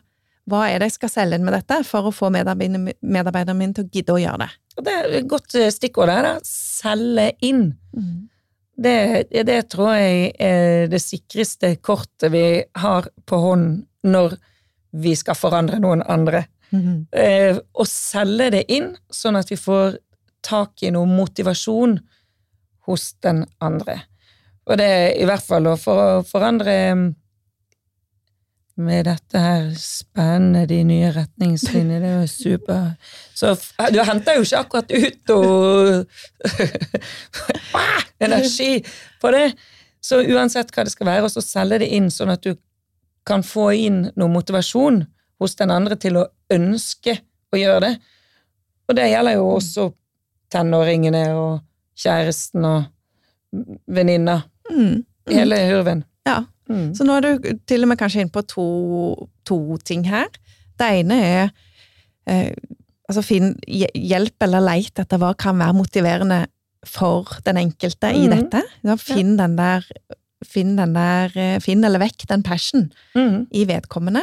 [0.49, 3.77] hva er det jeg skal selge inn med dette for å få medarbeiderne, medarbeideren mine
[3.77, 4.49] til å gidde å gjøre det?
[4.75, 6.33] Det er et godt eh, stikkord der, da.
[6.45, 7.69] Selge inn.
[7.95, 8.25] Mm.
[8.75, 8.97] Det,
[9.31, 12.47] det, tror jeg er det sikreste kortet vi
[12.81, 14.35] har på hånd når
[14.99, 16.43] vi skal forandre noen andre.
[16.75, 17.05] Mm.
[17.15, 19.95] Eh, å selge det inn, sånn at vi får
[20.45, 21.97] tak i noe motivasjon
[22.85, 24.01] hos den andre.
[24.65, 27.05] Og det er i hvert fall for å forandre mm,
[28.85, 32.89] med dette her spennende, de nye retningslinjene, det er jo super.
[33.37, 33.53] Så
[33.93, 36.49] du henter jo ikke akkurat ut og
[38.25, 38.71] energi
[39.21, 39.45] på det.
[40.03, 42.57] Så uansett hva det skal være, så selge det inn sånn at du
[43.25, 45.05] kan få inn noe motivasjon
[45.41, 47.15] hos den andre til å ønske
[47.53, 47.93] å gjøre det.
[48.85, 49.87] Og det gjelder jo også
[50.53, 51.63] tenåringene og
[51.99, 52.83] kjæresten og
[53.87, 54.41] venninna.
[54.69, 55.03] Mm.
[55.31, 56.03] Hele hurven.
[56.27, 56.43] Ja.
[56.69, 56.89] Mm.
[56.97, 58.65] Så nå er du til og med kanskje inne på to,
[59.45, 60.29] to ting her.
[60.79, 61.53] Det ene er
[62.29, 62.51] eh,
[63.07, 66.39] altså finn hjelp eller leit etter hva kan være motiverende
[66.85, 68.21] for den enkelte mm.
[68.21, 68.61] i dette.
[68.85, 69.87] Ja, finn den der
[70.45, 73.47] Finn den der eh, Finn eller vekk den passion mm.
[73.55, 74.21] i vedkommende.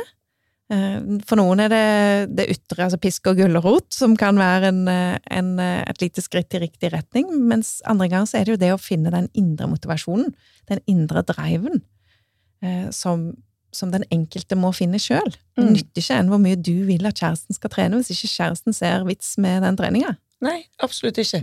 [0.73, 1.87] Eh, for noen er det
[2.39, 6.25] det ytre, altså pisk og gulrot, som kan være en, eh, en, eh, et lite
[6.25, 9.29] skritt i riktig retning, mens andre ganger så er det jo det å finne den
[9.35, 10.33] indre motivasjonen,
[10.71, 11.83] den indre driven,
[12.95, 13.33] som,
[13.75, 15.33] som den enkelte må finne sjøl.
[15.59, 15.73] Det mm.
[15.75, 19.03] nytter ikke enn hvor mye du vil at kjæresten skal trene, hvis ikke kjæresten ser
[19.09, 20.13] vits med den treninga.
[20.43, 21.39] Nei, absolutt ikke.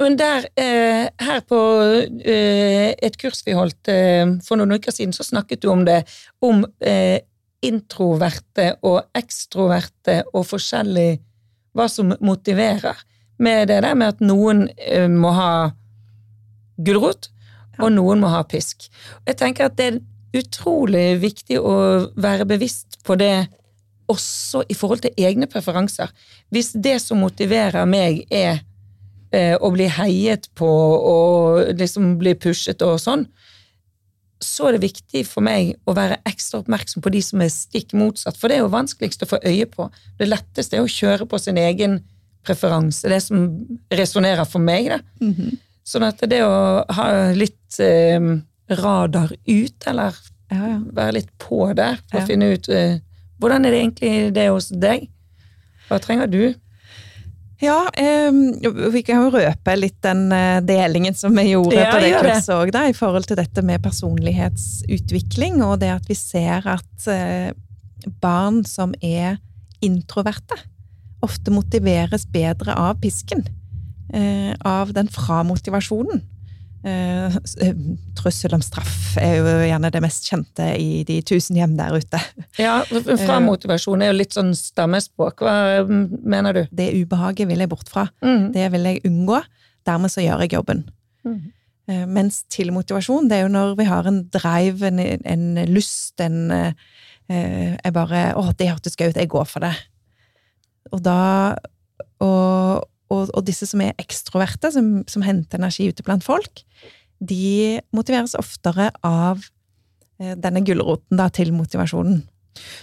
[0.00, 1.60] Men der, eh, her på
[2.24, 6.02] eh, et kurs vi holdt eh, for noen uker siden, så snakket du om det,
[6.40, 6.64] om
[7.64, 11.18] introverte og ekstroverte og forskjellig
[11.76, 12.98] hva som motiverer.
[13.38, 15.50] Med det der med at noen eh, må ha
[16.78, 17.30] gulrot,
[17.78, 18.88] og noen må ha pisk.
[19.26, 20.00] Jeg tenker at det er
[20.38, 21.74] utrolig viktig å
[22.18, 23.48] være bevisst på det
[24.10, 26.10] også i forhold til egne preferanser.
[26.50, 28.62] Hvis det som motiverer meg, er
[29.32, 33.26] eh, å bli heiet på og liksom bli pushet og sånn,
[34.44, 37.94] så er det viktig for meg å være ekstra oppmerksom på de som er stikk
[37.98, 39.88] motsatt, for det er jo vanskeligst å få øye på.
[40.18, 41.98] Det letteste er å kjøre på sin egen
[42.46, 43.48] preferanse, det som
[43.90, 44.88] resonnerer for meg.
[44.88, 45.00] da.
[45.20, 45.58] Mm -hmm.
[45.84, 48.20] Sånn at det å ha litt eh,
[48.68, 50.14] radar ut, eller
[50.50, 50.80] ja, ja.
[50.92, 52.24] være litt på der, for ja.
[52.24, 53.00] å finne ut eh,
[53.38, 55.08] hvordan er det egentlig det hos deg?
[55.88, 56.54] Hva trenger du?
[57.58, 58.30] Ja, eh,
[58.92, 62.52] vi kan jo røpe litt den eh, delingen som vi gjorde ja, på det kurset
[62.54, 67.50] òg, i forhold til dette med personlighetsutvikling, og det at vi ser at eh,
[68.22, 69.40] barn som er
[69.82, 70.58] introverte,
[71.22, 73.42] ofte motiveres bedre av pisken.
[74.08, 76.22] Eh, av den framotivasjonen.
[76.78, 77.34] Uh,
[78.14, 82.20] trussel om straff er jo gjerne det mest kjente i de tusen hjem der ute.
[82.60, 85.42] Ja, fra motivasjon er jo litt sånn stammespråk.
[85.42, 86.60] Hva mener du?
[86.70, 88.06] Det ubehaget vil jeg bort fra.
[88.22, 88.50] Mm.
[88.54, 89.40] Det vil jeg unngå.
[89.88, 90.84] Dermed så gjør jeg jobben.
[91.26, 91.40] Mm.
[92.12, 96.52] Mens til motivasjon, det er jo når vi har en drive, en, en lyst, en
[97.28, 99.72] Jeg bare Å, det hørtes gøy ut, jeg går for det.
[100.92, 101.18] Og da
[102.24, 106.64] og, og, og, disse som er ekstroverte, som, som, henter energi ute blant folk,
[107.18, 109.40] de motiveres oftere av
[110.20, 112.22] eh, denne gulroten da, til motivasjonen.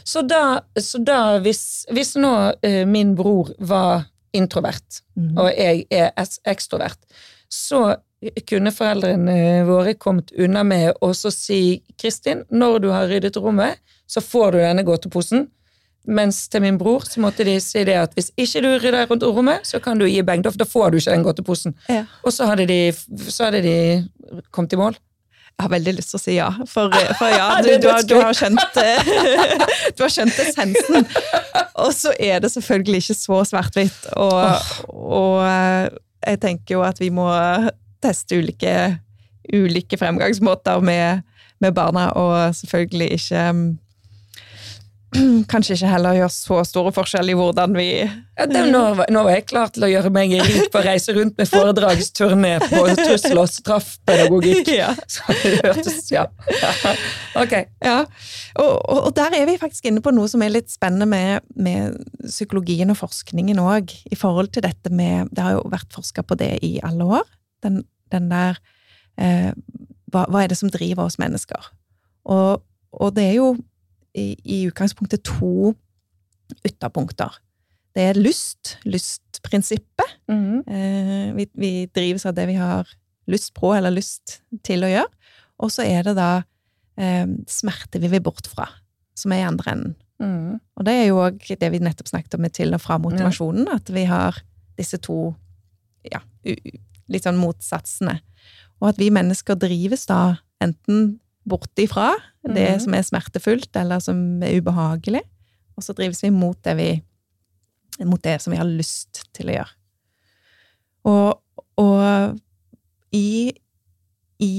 [0.07, 2.33] Så da, så da hvis, hvis, nå
[2.65, 5.31] eh, min bror var introvert, mm.
[5.39, 6.11] og jeg er
[6.47, 6.99] ekstrovert,
[7.51, 7.95] så
[8.49, 14.21] kunne foreldrene våre kommet unna med å si Kristin, når du har ryddet rommet, så
[14.23, 15.47] får du denne godteposen.
[16.07, 19.23] Mens til min bror så måtte de si det at hvis ikke du rydder rundt
[19.25, 20.43] rommet, så kan du gi beng.
[20.45, 21.75] Da får du ikke den godteposen.
[21.89, 22.05] Ja.
[22.23, 22.93] Og så hadde, de,
[23.29, 23.75] så hadde de
[24.51, 24.97] kommet i mål.
[25.55, 28.15] Jeg har veldig lyst til å si ja, for, for ja, du, du, har, du,
[28.19, 29.11] har skjønt, eh,
[29.95, 31.07] du har skjønt essensen.
[31.85, 34.09] Og så er det selvfølgelig ikke så svart-hvitt.
[34.19, 35.87] Og, og eh,
[36.25, 37.29] jeg tenker jo at vi må
[38.03, 38.75] teste ulike,
[39.53, 41.23] ulike fremgangsmåter med,
[41.63, 43.65] med barna, og selvfølgelig ikke mm,
[45.51, 48.81] Kanskje ikke heller gjør så store forskjell i hvordan vi Ja, det, nå,
[49.13, 52.53] nå var jeg klar til å gjøre meg rik på å reise rundt med foredragsturné
[52.65, 54.71] på trussel- og straffpedagogikk.
[54.75, 54.91] Ja.
[55.07, 56.25] Så det hørtes Ja.
[57.39, 57.53] Ok.
[57.83, 57.97] Ja,
[58.61, 61.97] og, og der er vi faktisk inne på noe som er litt spennende med, med
[62.25, 66.37] psykologien og forskningen òg, i forhold til dette med Det har jo vært forska på
[66.39, 67.25] det i alle år.
[67.63, 68.59] Den, den der
[69.21, 69.51] eh,
[70.11, 71.71] hva, hva er det som driver oss mennesker?
[72.31, 72.63] Og,
[72.95, 73.49] og det er jo
[74.15, 75.73] i, i utgangspunktet to
[76.65, 77.39] ytterpunkter.
[77.95, 80.17] Det er lyst, lystprinsippet.
[80.31, 80.63] Mm.
[80.67, 82.89] Eh, vi, vi drives av det vi har
[83.31, 85.31] lyst på eller lyst til å gjøre.
[85.63, 86.31] Og så er det da
[86.99, 88.67] eh, smerte vi vil bort fra,
[89.17, 89.95] som er i andre enden.
[90.21, 90.59] Mm.
[90.79, 93.67] Og det er jo òg det vi nettopp snakket om med til og fra motivasjonen,
[93.71, 94.37] at vi har
[94.79, 95.33] disse to
[96.07, 98.19] ja, litt sånn motsatsene.
[98.81, 102.11] Og at vi mennesker drives da enten bort ifra
[102.45, 102.83] det mm.
[102.83, 105.21] som er smertefullt, eller som er ubehagelig,
[105.75, 106.89] og så drives vi mot det vi
[108.03, 109.75] mot det som vi har lyst til å gjøre.
[111.07, 111.37] Og,
[111.79, 113.53] og i,
[114.43, 114.55] i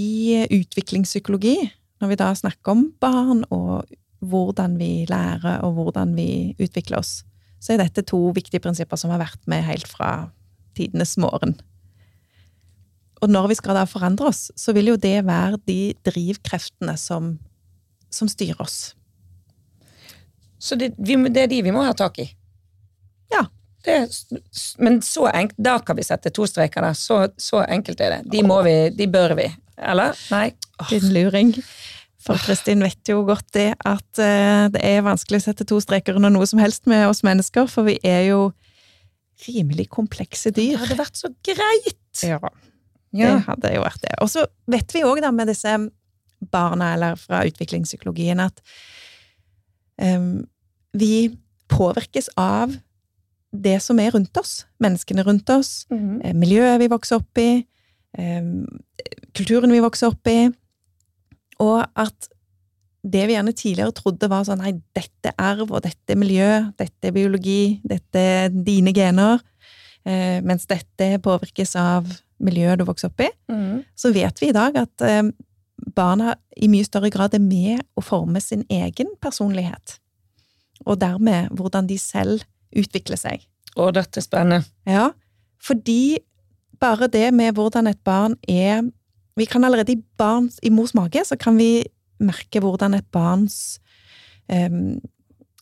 [0.56, 1.56] utviklingspsykologi,
[2.00, 3.90] når vi da snakker om barn og
[4.24, 7.18] hvordan vi lærer og hvordan vi utvikler oss,
[7.60, 10.30] så er dette to viktige prinsipper som har vært med helt fra
[10.76, 11.56] tidenes morgen.
[13.24, 17.36] Og når vi skal da forandre oss, så vil jo det være de drivkreftene som,
[18.12, 18.94] som styrer oss.
[20.58, 22.26] Så det, vi, det er de vi må ha tak i?
[23.32, 23.46] Ja.
[23.86, 24.00] Det,
[24.82, 26.96] men så enkelt, da kan vi sette to streker der.
[26.98, 28.22] Så, så enkelt er det.
[28.32, 29.46] De må vi, de bør vi.
[29.76, 30.16] Eller?
[30.32, 30.48] Nei?
[30.90, 31.52] Din luring.
[32.26, 36.18] For Kristin vet jo godt det at eh, det er vanskelig å sette to streker
[36.18, 38.40] under noe som helst med oss mennesker, for vi er jo
[39.46, 40.74] rimelig komplekse dyr.
[40.74, 42.24] Det hadde vært så greit!
[42.24, 42.40] Ja,
[43.16, 43.36] Ja.
[43.36, 44.14] det hadde jo vært det.
[44.24, 45.76] Og så vet vi òg da med disse
[46.52, 48.60] barna, eller fra utviklingspsykologien, at
[50.02, 50.44] um,
[50.96, 51.30] vi
[51.72, 52.74] påvirkes av
[53.56, 54.66] det som er rundt oss.
[54.82, 56.32] Menneskene rundt oss, mm -hmm.
[56.34, 57.66] miljøet vi vokser opp i,
[58.18, 58.66] um,
[59.34, 60.50] kulturen vi vokser opp i,
[61.58, 62.28] og at
[63.06, 66.72] det vi gjerne tidligere trodde var sånn nei, dette er arv, og dette er miljø,
[66.76, 69.40] dette er biologi, dette er dine gener,
[70.06, 72.06] Uh, mens dette påvirkes av
[72.42, 73.84] miljøet du vokser opp i, mm.
[73.96, 75.22] så vet vi i dag at eh,
[75.96, 79.98] barna i mye større grad er med å forme sin egen personlighet.
[80.84, 82.44] Og dermed hvordan de selv
[82.76, 83.44] utvikler seg.
[83.76, 84.68] Å, dette er spennende.
[84.88, 85.10] Ja,
[85.62, 86.18] fordi
[86.80, 88.84] bare det med hvordan et barn er
[89.36, 91.84] Vi kan allerede i, barns, i mors mage så kan vi
[92.24, 93.78] merke hvordan et barns
[94.48, 94.96] em,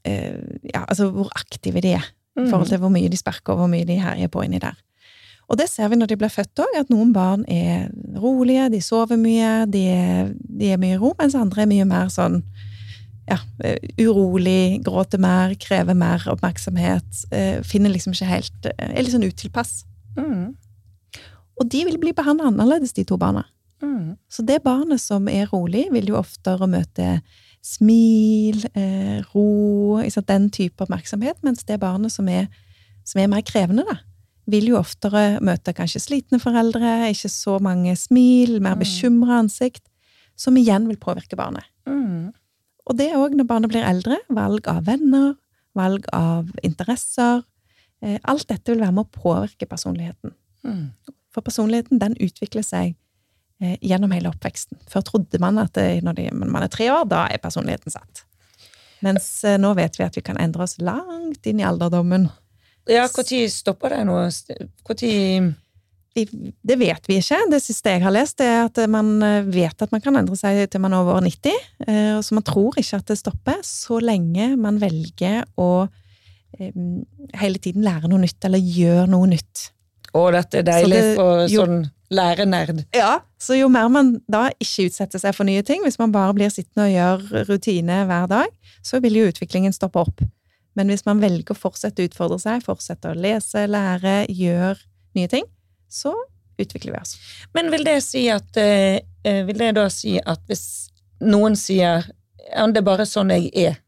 [0.06, 0.38] eh,
[0.70, 2.06] Ja, altså hvor aktive de er
[2.38, 4.78] i forhold til hvor mye de sparker og hvor mye de herjer på inni der.
[5.48, 8.80] Og det ser vi når de blir født òg, at noen barn er rolige, de
[8.84, 12.40] sover mye, de er, de er mye i ro, mens andre er mye mer sånn
[13.28, 19.04] ja, eh, urolig, gråter mer, krever mer oppmerksomhet, eh, finner liksom ikke helt eh, Er
[19.04, 19.84] litt sånn utilpass.
[20.18, 20.52] Mm.
[21.60, 23.46] Og de vil bli behandla annerledes, de to barna.
[23.84, 24.16] Mm.
[24.28, 27.18] Så det barnet som er rolig, vil jo oftere møte
[27.64, 32.48] smil, eh, ro, den type oppmerksomhet, mens det barnet som er,
[33.04, 34.02] som er mer krevende, da,
[34.50, 38.82] vil jo oftere møte kanskje slitne foreldre, ikke så mange smil, mer Mm.
[38.82, 39.84] bekymra ansikt,
[40.36, 41.64] som igjen vil påvirke barnet.
[41.86, 42.32] Mm.
[42.86, 45.34] Og det òg når barnet blir eldre, valg av venner,
[45.74, 47.42] valg av interesser.
[48.02, 50.34] Eh, alt dette vil være med å påvirke personligheten.
[50.64, 50.90] Mm.
[51.32, 52.94] For personligheten den utvikler seg
[53.60, 54.78] eh, gjennom hele oppveksten.
[54.90, 58.24] Før trodde man at det, når de, man er tre år, da er personligheten satt.
[59.04, 62.28] Mens eh, nå vet vi at vi kan endre oss langt inn i alderdommen.
[62.90, 64.16] Ja, når stopper det nå?
[64.20, 64.98] Når
[66.14, 67.40] det vet vi ikke.
[67.50, 70.60] Det siste jeg har lest, er at man eh, vet at man kan endre seg
[70.70, 71.56] til man er over 90.
[71.88, 75.88] eh, Så man tror ikke at det stopper, så lenge man velger å
[76.60, 76.70] eh,
[77.40, 79.70] hele tiden lære noe nytt, eller gjøre noe nytt.
[80.14, 82.84] Å, dette er deilig Så det- for sånn lærenerd.
[82.94, 86.32] Ja, så jo mer man da ikke utsetter seg for nye ting, hvis man bare
[86.36, 88.46] blir sittende og gjør rutine hver dag,
[88.86, 90.22] så vil jo utviklingen stoppe opp.
[90.74, 94.78] Men hvis man velger å fortsette å utfordre seg, fortsette å lese, lære, gjøre
[95.14, 95.46] nye ting,
[95.90, 96.14] så
[96.58, 97.14] utvikler vi oss.
[97.54, 100.90] Men vil det si at eh, eh, Vil det da si at hvis
[101.24, 102.04] noen sier
[102.44, 103.78] ja, det er bare sånn jeg er,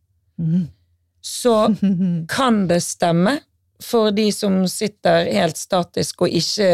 [1.20, 1.56] så
[2.36, 3.36] kan det stemme
[3.82, 6.70] for de som sitter helt statisk og ikke,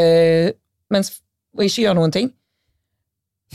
[0.93, 1.17] mens,
[1.57, 2.31] og ikke gjør noen ting?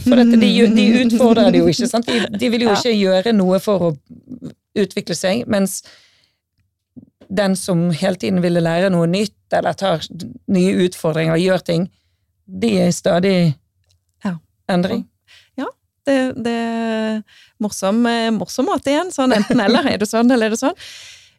[0.03, 2.09] For dette, de, de utfordrer det jo ikke, sant?
[2.09, 2.77] De, de vil jo Ja.
[2.77, 3.93] ikke gjøre noe for å
[4.77, 5.79] utvikle seg, mens
[7.29, 10.03] den som hele tiden ville lære noe nytt, eller tar
[10.47, 11.89] nye utfordringer og gjør ting,
[12.47, 13.55] de er i stadig
[14.23, 14.37] Ja.
[14.69, 15.05] endring.
[16.07, 17.17] Det, det er
[17.59, 19.09] morsom, eh, morsom måte igjen.
[19.11, 19.83] Sånn enten eller.
[19.91, 20.77] Er det sånn, eller er det sånn?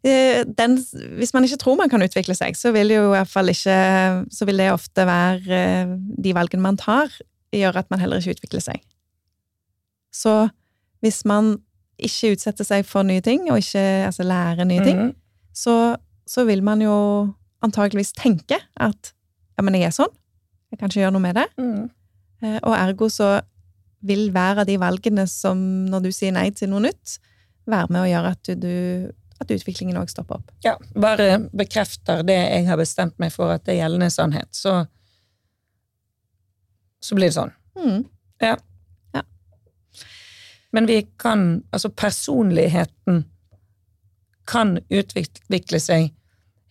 [0.05, 0.75] Eh, Den,
[1.17, 3.79] hvis man ikke tror man kan utvikle seg, så vil jo i hvert fall ikke
[4.31, 5.87] Så vil det ofte være eh,
[6.21, 7.09] de valgene man tar,
[7.51, 8.83] gjør at man heller ikke utvikler seg.
[10.13, 10.51] Så
[11.01, 11.55] hvis man
[11.99, 13.81] ikke utsetter seg for nye ting, og ikke
[14.11, 15.15] altså, lærer nye ting, Mhm.
[15.59, 15.75] Så,
[16.29, 16.95] så vil man jo
[17.67, 19.13] antageligvis tenke at
[19.59, 20.13] ja, men jeg er sånn,
[20.71, 21.47] jeg kan ikke gjøre noe med det.
[21.59, 21.87] Mhm.
[22.39, 23.33] Eh, Og ergo så
[24.07, 25.59] vil hver av de valgene som,
[25.91, 27.17] når du sier nei til noe nytt,
[27.67, 28.75] være med å gjøre at, du,
[29.43, 30.53] at utviklingen òg stopper opp.
[30.65, 34.85] Ja, bare bekrefter det jeg har bestemt meg for at det er gjeldende sannhet, så
[37.03, 37.53] så blir det sånn.
[37.79, 38.07] Mm.
[40.75, 43.23] Men vi kan, altså personligheten
[44.49, 46.13] kan utvikle seg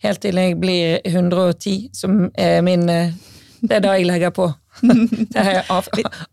[0.04, 3.12] helt til jeg blir 110, som er min eh,
[3.58, 4.52] Det er da jeg legger på.
[5.34, 5.86] Det har jeg av,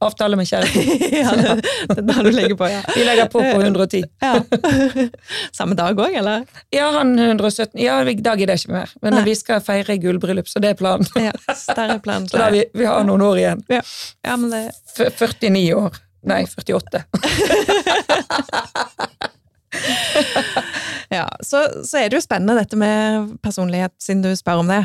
[0.06, 0.84] avtale med kjæresten.
[1.24, 1.56] ja, det,
[1.90, 2.84] det er da du legger på, ja.
[2.94, 4.04] Vi legger på på 110.
[4.22, 4.36] ja.
[5.58, 6.46] Samme dag òg, eller?
[6.74, 7.82] Ja, han 117.
[7.82, 8.94] Ja, i dag er det ikke mer.
[9.02, 9.26] Men Nei.
[9.32, 11.10] vi skal feire gullbryllup, så det er planen.
[11.18, 12.30] Ja, større plan.
[12.30, 13.66] Så da vi, vi har noen år igjen.
[13.74, 14.64] Ja, men det,
[15.18, 16.02] 49 år.
[16.26, 17.06] Nei, 48.
[21.16, 21.26] ja.
[21.46, 24.84] Så, så er det jo spennende dette med personlighet, siden du spør om det.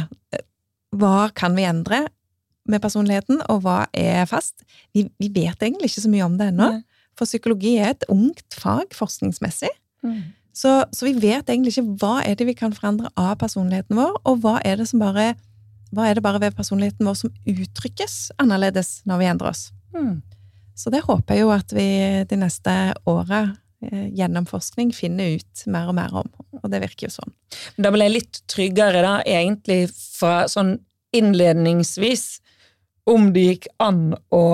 [0.97, 2.05] Hva kan vi endre
[2.71, 4.65] med personligheten, og hva er fast?
[4.95, 6.73] Vi, vi vet egentlig ikke så mye om det ennå.
[7.19, 9.71] For psykologi er et ungt fag forskningsmessig.
[10.57, 14.19] Så, så vi vet egentlig ikke hva er det vi kan forandre av personligheten vår,
[14.25, 15.33] og hva er det som bare
[15.91, 19.63] hva er det bare ved personligheten vår som uttrykkes annerledes når vi endrer oss?
[19.95, 20.21] Mm.
[20.79, 21.89] Så det håper jeg jo at vi
[22.31, 22.75] de neste
[23.11, 23.41] åra
[23.81, 26.29] gjennom forskning finner ut mer og mer om.
[26.61, 27.33] Og det virker jo sånn.
[27.81, 30.77] Da ble jeg litt tryggere, da, egentlig fra sånn
[31.17, 32.27] innledningsvis,
[33.11, 34.45] om det gikk an å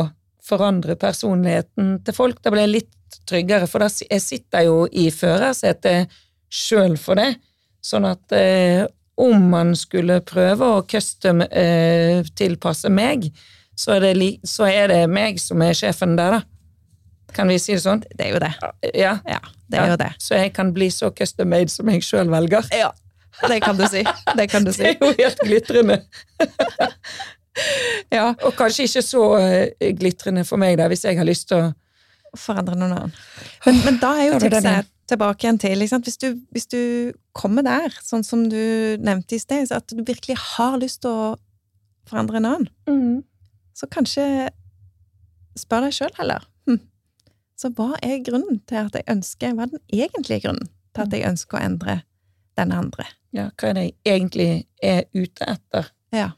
[0.46, 2.38] forandre personligheten til folk.
[2.42, 6.12] Da ble jeg litt tryggere, for da jeg sitter jo i førersetet
[6.52, 7.34] sjøl for det.
[7.84, 8.86] Sånn at eh,
[9.20, 12.22] om man skulle prøve å custom eh,
[12.90, 13.30] meg,
[13.76, 16.55] så er, det så er det meg som er sjefen der, da.
[17.36, 18.00] Kan vi si det sånn?
[18.16, 18.52] Det er jo det.
[18.96, 19.18] Ja.
[19.28, 19.90] Ja, det er Ja.
[19.92, 20.10] jo det.
[20.22, 22.64] Så jeg kan bli så custom made som jeg sjøl velger.
[22.72, 22.90] Ja,
[23.48, 24.02] det kan du si.
[24.36, 26.02] Det kan du Det er jo helt glitrende.
[28.12, 28.34] Ja.
[28.44, 31.74] Og kanskje ikke så eh, glitrende for meg, da, hvis jeg har lyst til å
[32.36, 33.12] Forandre noen annen.
[33.64, 36.04] Men, men da er jo tipset tilbake igjen til ikke sant?
[36.04, 36.80] Hvis, du, hvis du
[37.32, 38.58] kommer der, sånn som du
[39.00, 41.30] nevnte i sted, at du virkelig har lyst til å
[42.10, 43.22] forandre en annen,
[43.72, 44.26] så kanskje
[45.56, 46.44] spør deg sjøl heller.
[47.56, 51.14] Så hva er grunnen til at jeg ønsker Hva er den egentlige grunnen til at
[51.16, 51.94] jeg ønsker å endre
[52.56, 53.06] den andre?
[53.36, 54.50] Ja, hva er det jeg egentlig
[54.82, 56.30] er ute etter Ja,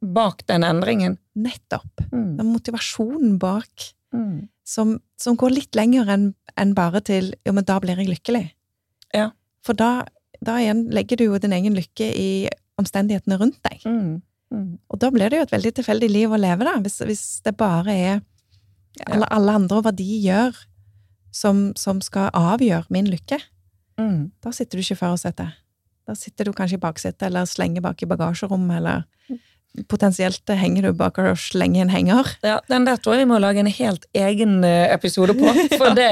[0.00, 1.18] bak den endringen?
[1.34, 2.04] nettopp.
[2.12, 2.36] Mm.
[2.38, 4.48] Den motivasjonen bak Mm.
[4.62, 8.44] som, som går litt lenger enn en bare til jo, men da blir jeg lykkelig.
[9.12, 9.32] Ja.
[9.66, 10.04] For da,
[10.38, 12.28] da igjen legger du jo din egen lykke i
[12.78, 13.82] omstendighetene rundt deg.
[13.90, 14.22] Mm.
[14.54, 14.78] Mm.
[14.86, 17.56] Og da blir det jo et veldig tilfeldig liv å leve, da, hvis, hvis det
[17.58, 18.22] bare er
[19.06, 20.54] alle, alle andre og hva de gjør,
[21.34, 23.40] som, som skal avgjøre min lykke.
[23.98, 24.30] Mm.
[24.42, 25.56] Da sitter du ikke i førersetet.
[26.06, 29.02] Da sitter du kanskje i baksetet, eller slenger bak i bagasjerommet, eller
[29.90, 32.28] potensielt henger du bak og slenger en henger.
[32.46, 35.96] Ja, den der tror jeg vi må lage en helt egen eh, episode på, for
[35.98, 36.10] det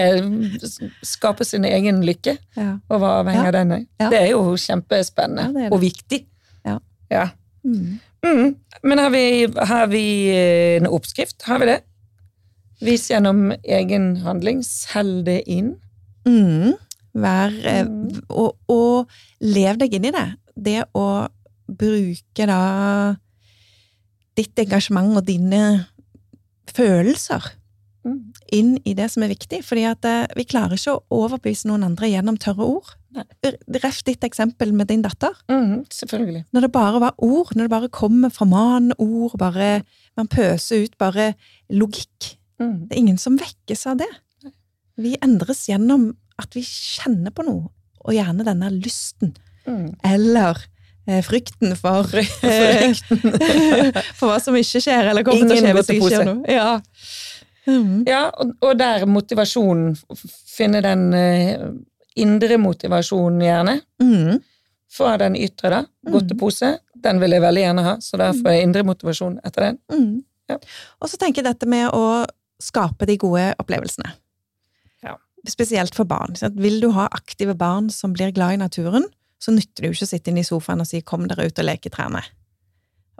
[1.06, 2.72] skaper sin egen lykke, Ja.
[2.90, 3.54] og hva avhenger Ja.
[3.60, 3.84] den av.
[4.02, 4.08] Ja.
[4.10, 5.72] Det er jo kjempespennende Ja, det det.
[5.76, 6.20] og viktig.
[6.66, 6.78] Ja.
[7.12, 7.28] Ja.
[7.62, 8.00] Mm.
[8.26, 8.56] Mm.
[8.82, 9.24] Men har vi,
[9.70, 10.04] har vi
[10.34, 11.42] eh, en oppskrift?
[11.46, 11.80] Har vi det?
[12.82, 14.62] Vis gjennom egen handling.
[14.66, 15.76] Selg det inn.
[16.26, 16.74] Mm.
[17.14, 18.22] Vær eh, Mm.
[18.30, 19.08] og, og
[19.40, 20.26] lev deg inn i det.
[20.56, 21.06] Det å
[21.68, 23.14] bruke da
[24.36, 25.86] ditt engasjement og dine
[26.72, 27.52] følelser
[28.04, 28.32] Mm.
[28.50, 29.60] inn i det som er viktig.
[29.62, 32.88] Fordi at eh, vi klarer ikke å overbevise noen andre gjennom tørre ord.
[33.14, 35.30] Reff Ref ditt eksempel med din datter.
[35.48, 36.44] Mm, selvfølgelig.
[36.52, 39.84] Når det bare var ord, når det bare kommer fra man ord, bare
[40.16, 41.34] man pøser ut bare
[41.70, 42.38] logikk.
[42.62, 42.74] Mm.
[42.88, 44.10] Det er ingen som vekkes av det.
[45.02, 46.10] Vi endres gjennom
[46.40, 47.70] at vi kjenner på noe,
[48.02, 49.92] og gjerne denne lysten, Mm.
[50.02, 50.58] eller
[51.06, 52.02] eh, frykten for,
[52.42, 53.20] Frykten.
[54.18, 56.26] for hva som ikke skjer, eller kommer til å Ingen skje hvis det ikke skjer
[56.26, 56.42] noe.
[56.50, 56.72] Ja.
[57.70, 58.00] Mm.
[58.10, 59.92] Ja, og, og der motivasjonen,
[60.50, 61.62] finne den eh,
[62.18, 63.76] indre motivasjonen gjerne.
[64.02, 64.40] Mm.
[64.92, 65.84] Fra den ytre, da.
[66.10, 66.72] Godtepose.
[67.06, 69.78] Den vil jeg veldig gjerne ha, så da får jeg indre motivasjon etter den.
[69.94, 70.12] Mhm.
[70.50, 70.58] Ja.
[70.98, 72.24] Og så tenker jeg dette med å
[72.62, 74.14] skape de gode opplevelsene.
[75.04, 75.16] Ja.
[75.48, 76.36] Spesielt for barn.
[76.38, 79.08] Så vil du ha aktive barn som blir glad i naturen,
[79.42, 81.58] så nytter det jo ikke å sitte inne i sofaen og si 'kom dere ut
[81.58, 82.22] og leke i trærne'.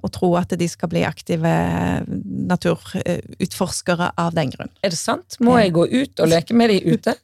[0.02, 1.50] Og tro at de skal bli aktive
[2.06, 4.70] naturutforskere av den grunn.
[4.82, 5.36] Er det sant?
[5.40, 7.14] Må jeg gå ut og leke med de ute?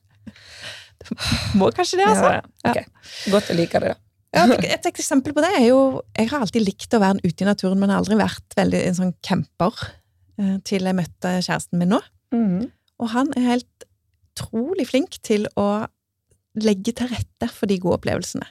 [1.58, 2.30] Må kanskje det, altså.
[2.34, 2.70] Ja, ja.
[2.70, 2.84] Okay.
[3.30, 4.08] Godt jeg liker det, da.
[4.36, 4.44] Ja,
[4.76, 7.80] et, eksempel på det er jo Jeg har alltid likt å være ute i naturen,
[7.80, 9.94] men har aldri vært veldig en sånn camper eh,
[10.68, 12.02] til jeg møtte kjæresten min nå.
[12.34, 12.68] Mm.
[13.02, 13.88] Og han er helt
[14.38, 15.86] utrolig flink til å
[16.58, 18.46] legge til rette for de gode opplevelsene.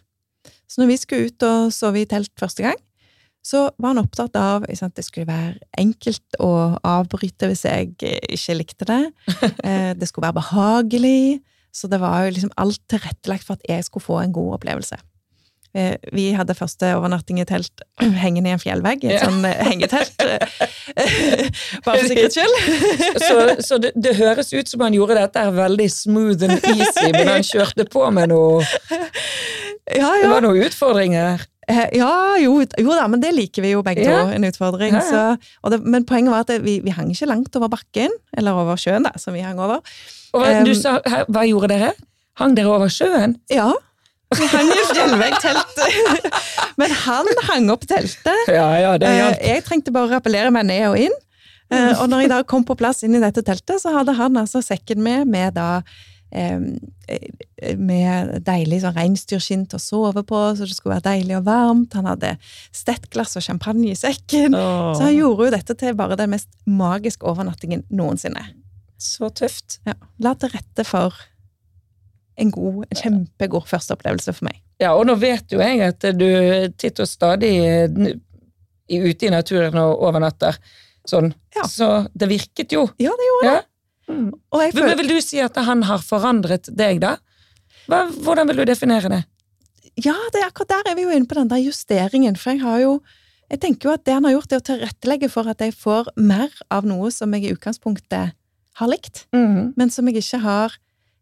[0.67, 2.79] Så når vi skulle ut og sove i telt første gang,
[3.47, 8.57] så var han opptatt av at det skulle være enkelt å avbryte hvis jeg ikke
[8.59, 9.03] likte det.
[9.67, 11.39] Eh, det skulle være behagelig.
[11.75, 14.97] Så det var jo liksom alt tilrettelagt for at jeg skulle få en god opplevelse.
[15.75, 17.83] Eh, vi hadde første overnatting i telt
[18.23, 19.27] hengende i en fjellvegg, i et Ja.
[19.27, 20.15] sånn eh, hengetelt.
[21.85, 22.55] Bare for sikkerhets skyld.
[23.27, 23.35] Så,
[23.67, 27.27] så det, det høres ut som han gjorde dette her veldig smooth and easy, men
[27.29, 28.63] han kjørte på med noe
[29.95, 31.45] Ja, Det var noen utfordringer.
[31.67, 32.11] Eh, Ja,
[32.41, 34.23] jo, jo da, men det liker vi jo begge Ja.
[34.23, 34.93] to, en utfordring.
[34.95, 35.35] Ja, ja.
[35.37, 38.79] Så, det, men poenget var at vi, vi hang ikke langt over bakken, eller over
[38.79, 39.81] sjøen, da, som vi hang over.
[40.33, 40.97] Og hva, du Um, sa,
[41.27, 41.91] hva gjorde dere?
[42.39, 43.37] Hang dere over sjøen?
[43.51, 43.71] Ja,
[44.35, 44.67] vi hang
[45.27, 46.27] i teltet.
[46.81, 48.43] men han hang opp teltet.
[48.51, 49.39] Ja, ja, det Eh, hjalp.
[49.53, 51.15] Jeg trengte bare å rappellere meg ned og inn.
[51.71, 54.37] Eh, Og når jeg da kom på plass inn i dette teltet, så hadde han
[54.39, 55.81] altså sekken med, med da
[56.31, 56.59] eh,
[57.79, 61.95] med deilig sånn reinsdyrskinn til å sove på, så det skulle være deilig og varmt.
[61.97, 62.35] Han hadde
[62.75, 64.55] stettglass og champagne i sekken.
[64.55, 68.43] Så han gjorde jo dette til bare den mest magiske overnattingen noensinne.
[68.99, 69.79] Så tøft.
[69.87, 69.93] Ja.
[70.23, 71.15] La til rette for
[72.37, 74.59] en god, en kjempegod førsteopplevelse for meg.
[74.81, 76.27] Ja, og nå vet jo jeg at du
[76.77, 77.53] titt og stadig
[78.87, 80.57] ute i naturen og overnatter.
[81.07, 81.31] Sånn.
[81.55, 81.63] Ja.
[81.67, 82.85] Så det virket jo.
[83.01, 83.61] Ja, det gjorde Ja.
[84.07, 84.27] Mm.
[84.55, 87.17] Jeg Men føler, vil du si at han har forandret deg, da?
[87.91, 89.23] Hva, hvordan vil du definere det?
[89.97, 92.61] ja, det er akkurat der er vi jo inne på den der justeringen, for jeg
[92.61, 92.91] har jo
[93.49, 96.09] jeg tenker jo at det han har gjort, er å tilrettelegge for at jeg får
[96.19, 98.33] mer av noe som jeg i utgangspunktet
[98.77, 99.73] har likt, Mm.
[99.75, 100.75] men som jeg ikke har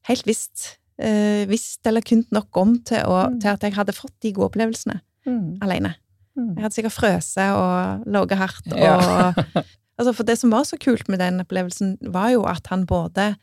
[0.09, 3.39] helt visst, eh, visst eller kunnet nok om til, å, Mm.
[3.41, 5.57] til at jeg hadde fått de gode opplevelsene Mm.
[5.61, 5.95] alene.
[6.37, 6.55] Mm.
[6.55, 8.67] Jeg hadde sikkert frøst og ligget hardt.
[8.73, 9.33] Og, Ja.
[9.99, 13.35] altså for det som var så kult med den opplevelsen, var jo at han både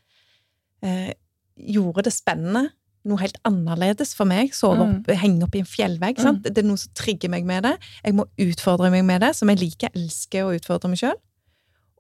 [0.83, 1.13] eh,
[1.57, 2.71] gjorde det spennende,
[3.05, 4.53] noe helt annerledes for meg.
[4.55, 6.19] Sove opp, henge opp i en fjellvegg.
[6.23, 6.43] Mm.
[6.43, 7.77] Det er noe som trigger meg med det.
[8.05, 9.91] Jeg må utfordre meg med det, som jeg liker.
[9.95, 11.17] Elsker å utfordre meg sjøl.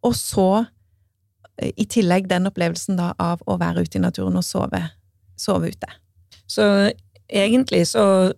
[0.04, 0.66] Og så,
[1.58, 4.90] eh, i tillegg, den opplevelsen da av å være ute i naturen og sove,
[5.42, 5.90] sove ute.
[6.50, 6.64] Så
[7.32, 8.32] egentlig så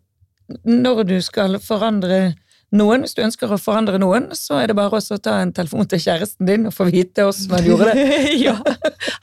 [0.69, 2.35] Når du skal forandre
[2.75, 5.87] noen, hvis du ønsker å forandre noen, så er det bare å ta en telefon
[5.89, 8.05] til kjæresten din og få vite hvordan man gjorde det.
[8.47, 8.55] ja.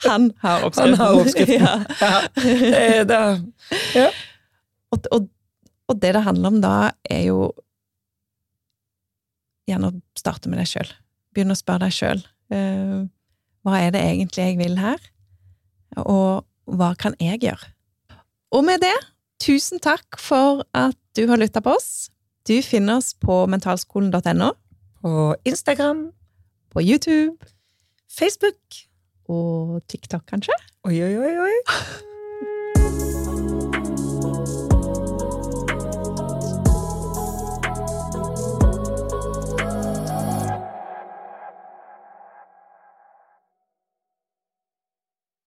[0.08, 0.96] Han har oppskriften.
[0.96, 1.62] Han har oppskriften.
[2.02, 2.14] Ja.
[2.72, 3.20] Ja, Da,
[3.94, 4.08] ja.
[4.92, 5.28] Og, og,
[5.88, 6.74] og det det handler om da,
[7.06, 7.52] er jo
[9.70, 10.90] gjerne å starte med deg sjøl.
[11.32, 12.24] Begynne å spørre deg sjøl.
[13.62, 15.00] hva er det egentlig jeg vil her?
[16.02, 17.71] Og hva kan jeg gjøre?
[18.52, 18.96] Og med det,
[19.40, 22.10] tusen takk for at du har lytta på oss.
[22.48, 24.52] Du finner oss på mentalskolen.no,
[25.00, 26.10] på Instagram,
[26.70, 27.52] på YouTube
[28.12, 28.84] Facebook
[29.28, 30.56] og TikTok, kanskje.
[30.84, 32.08] Oi, oi, oi, oi.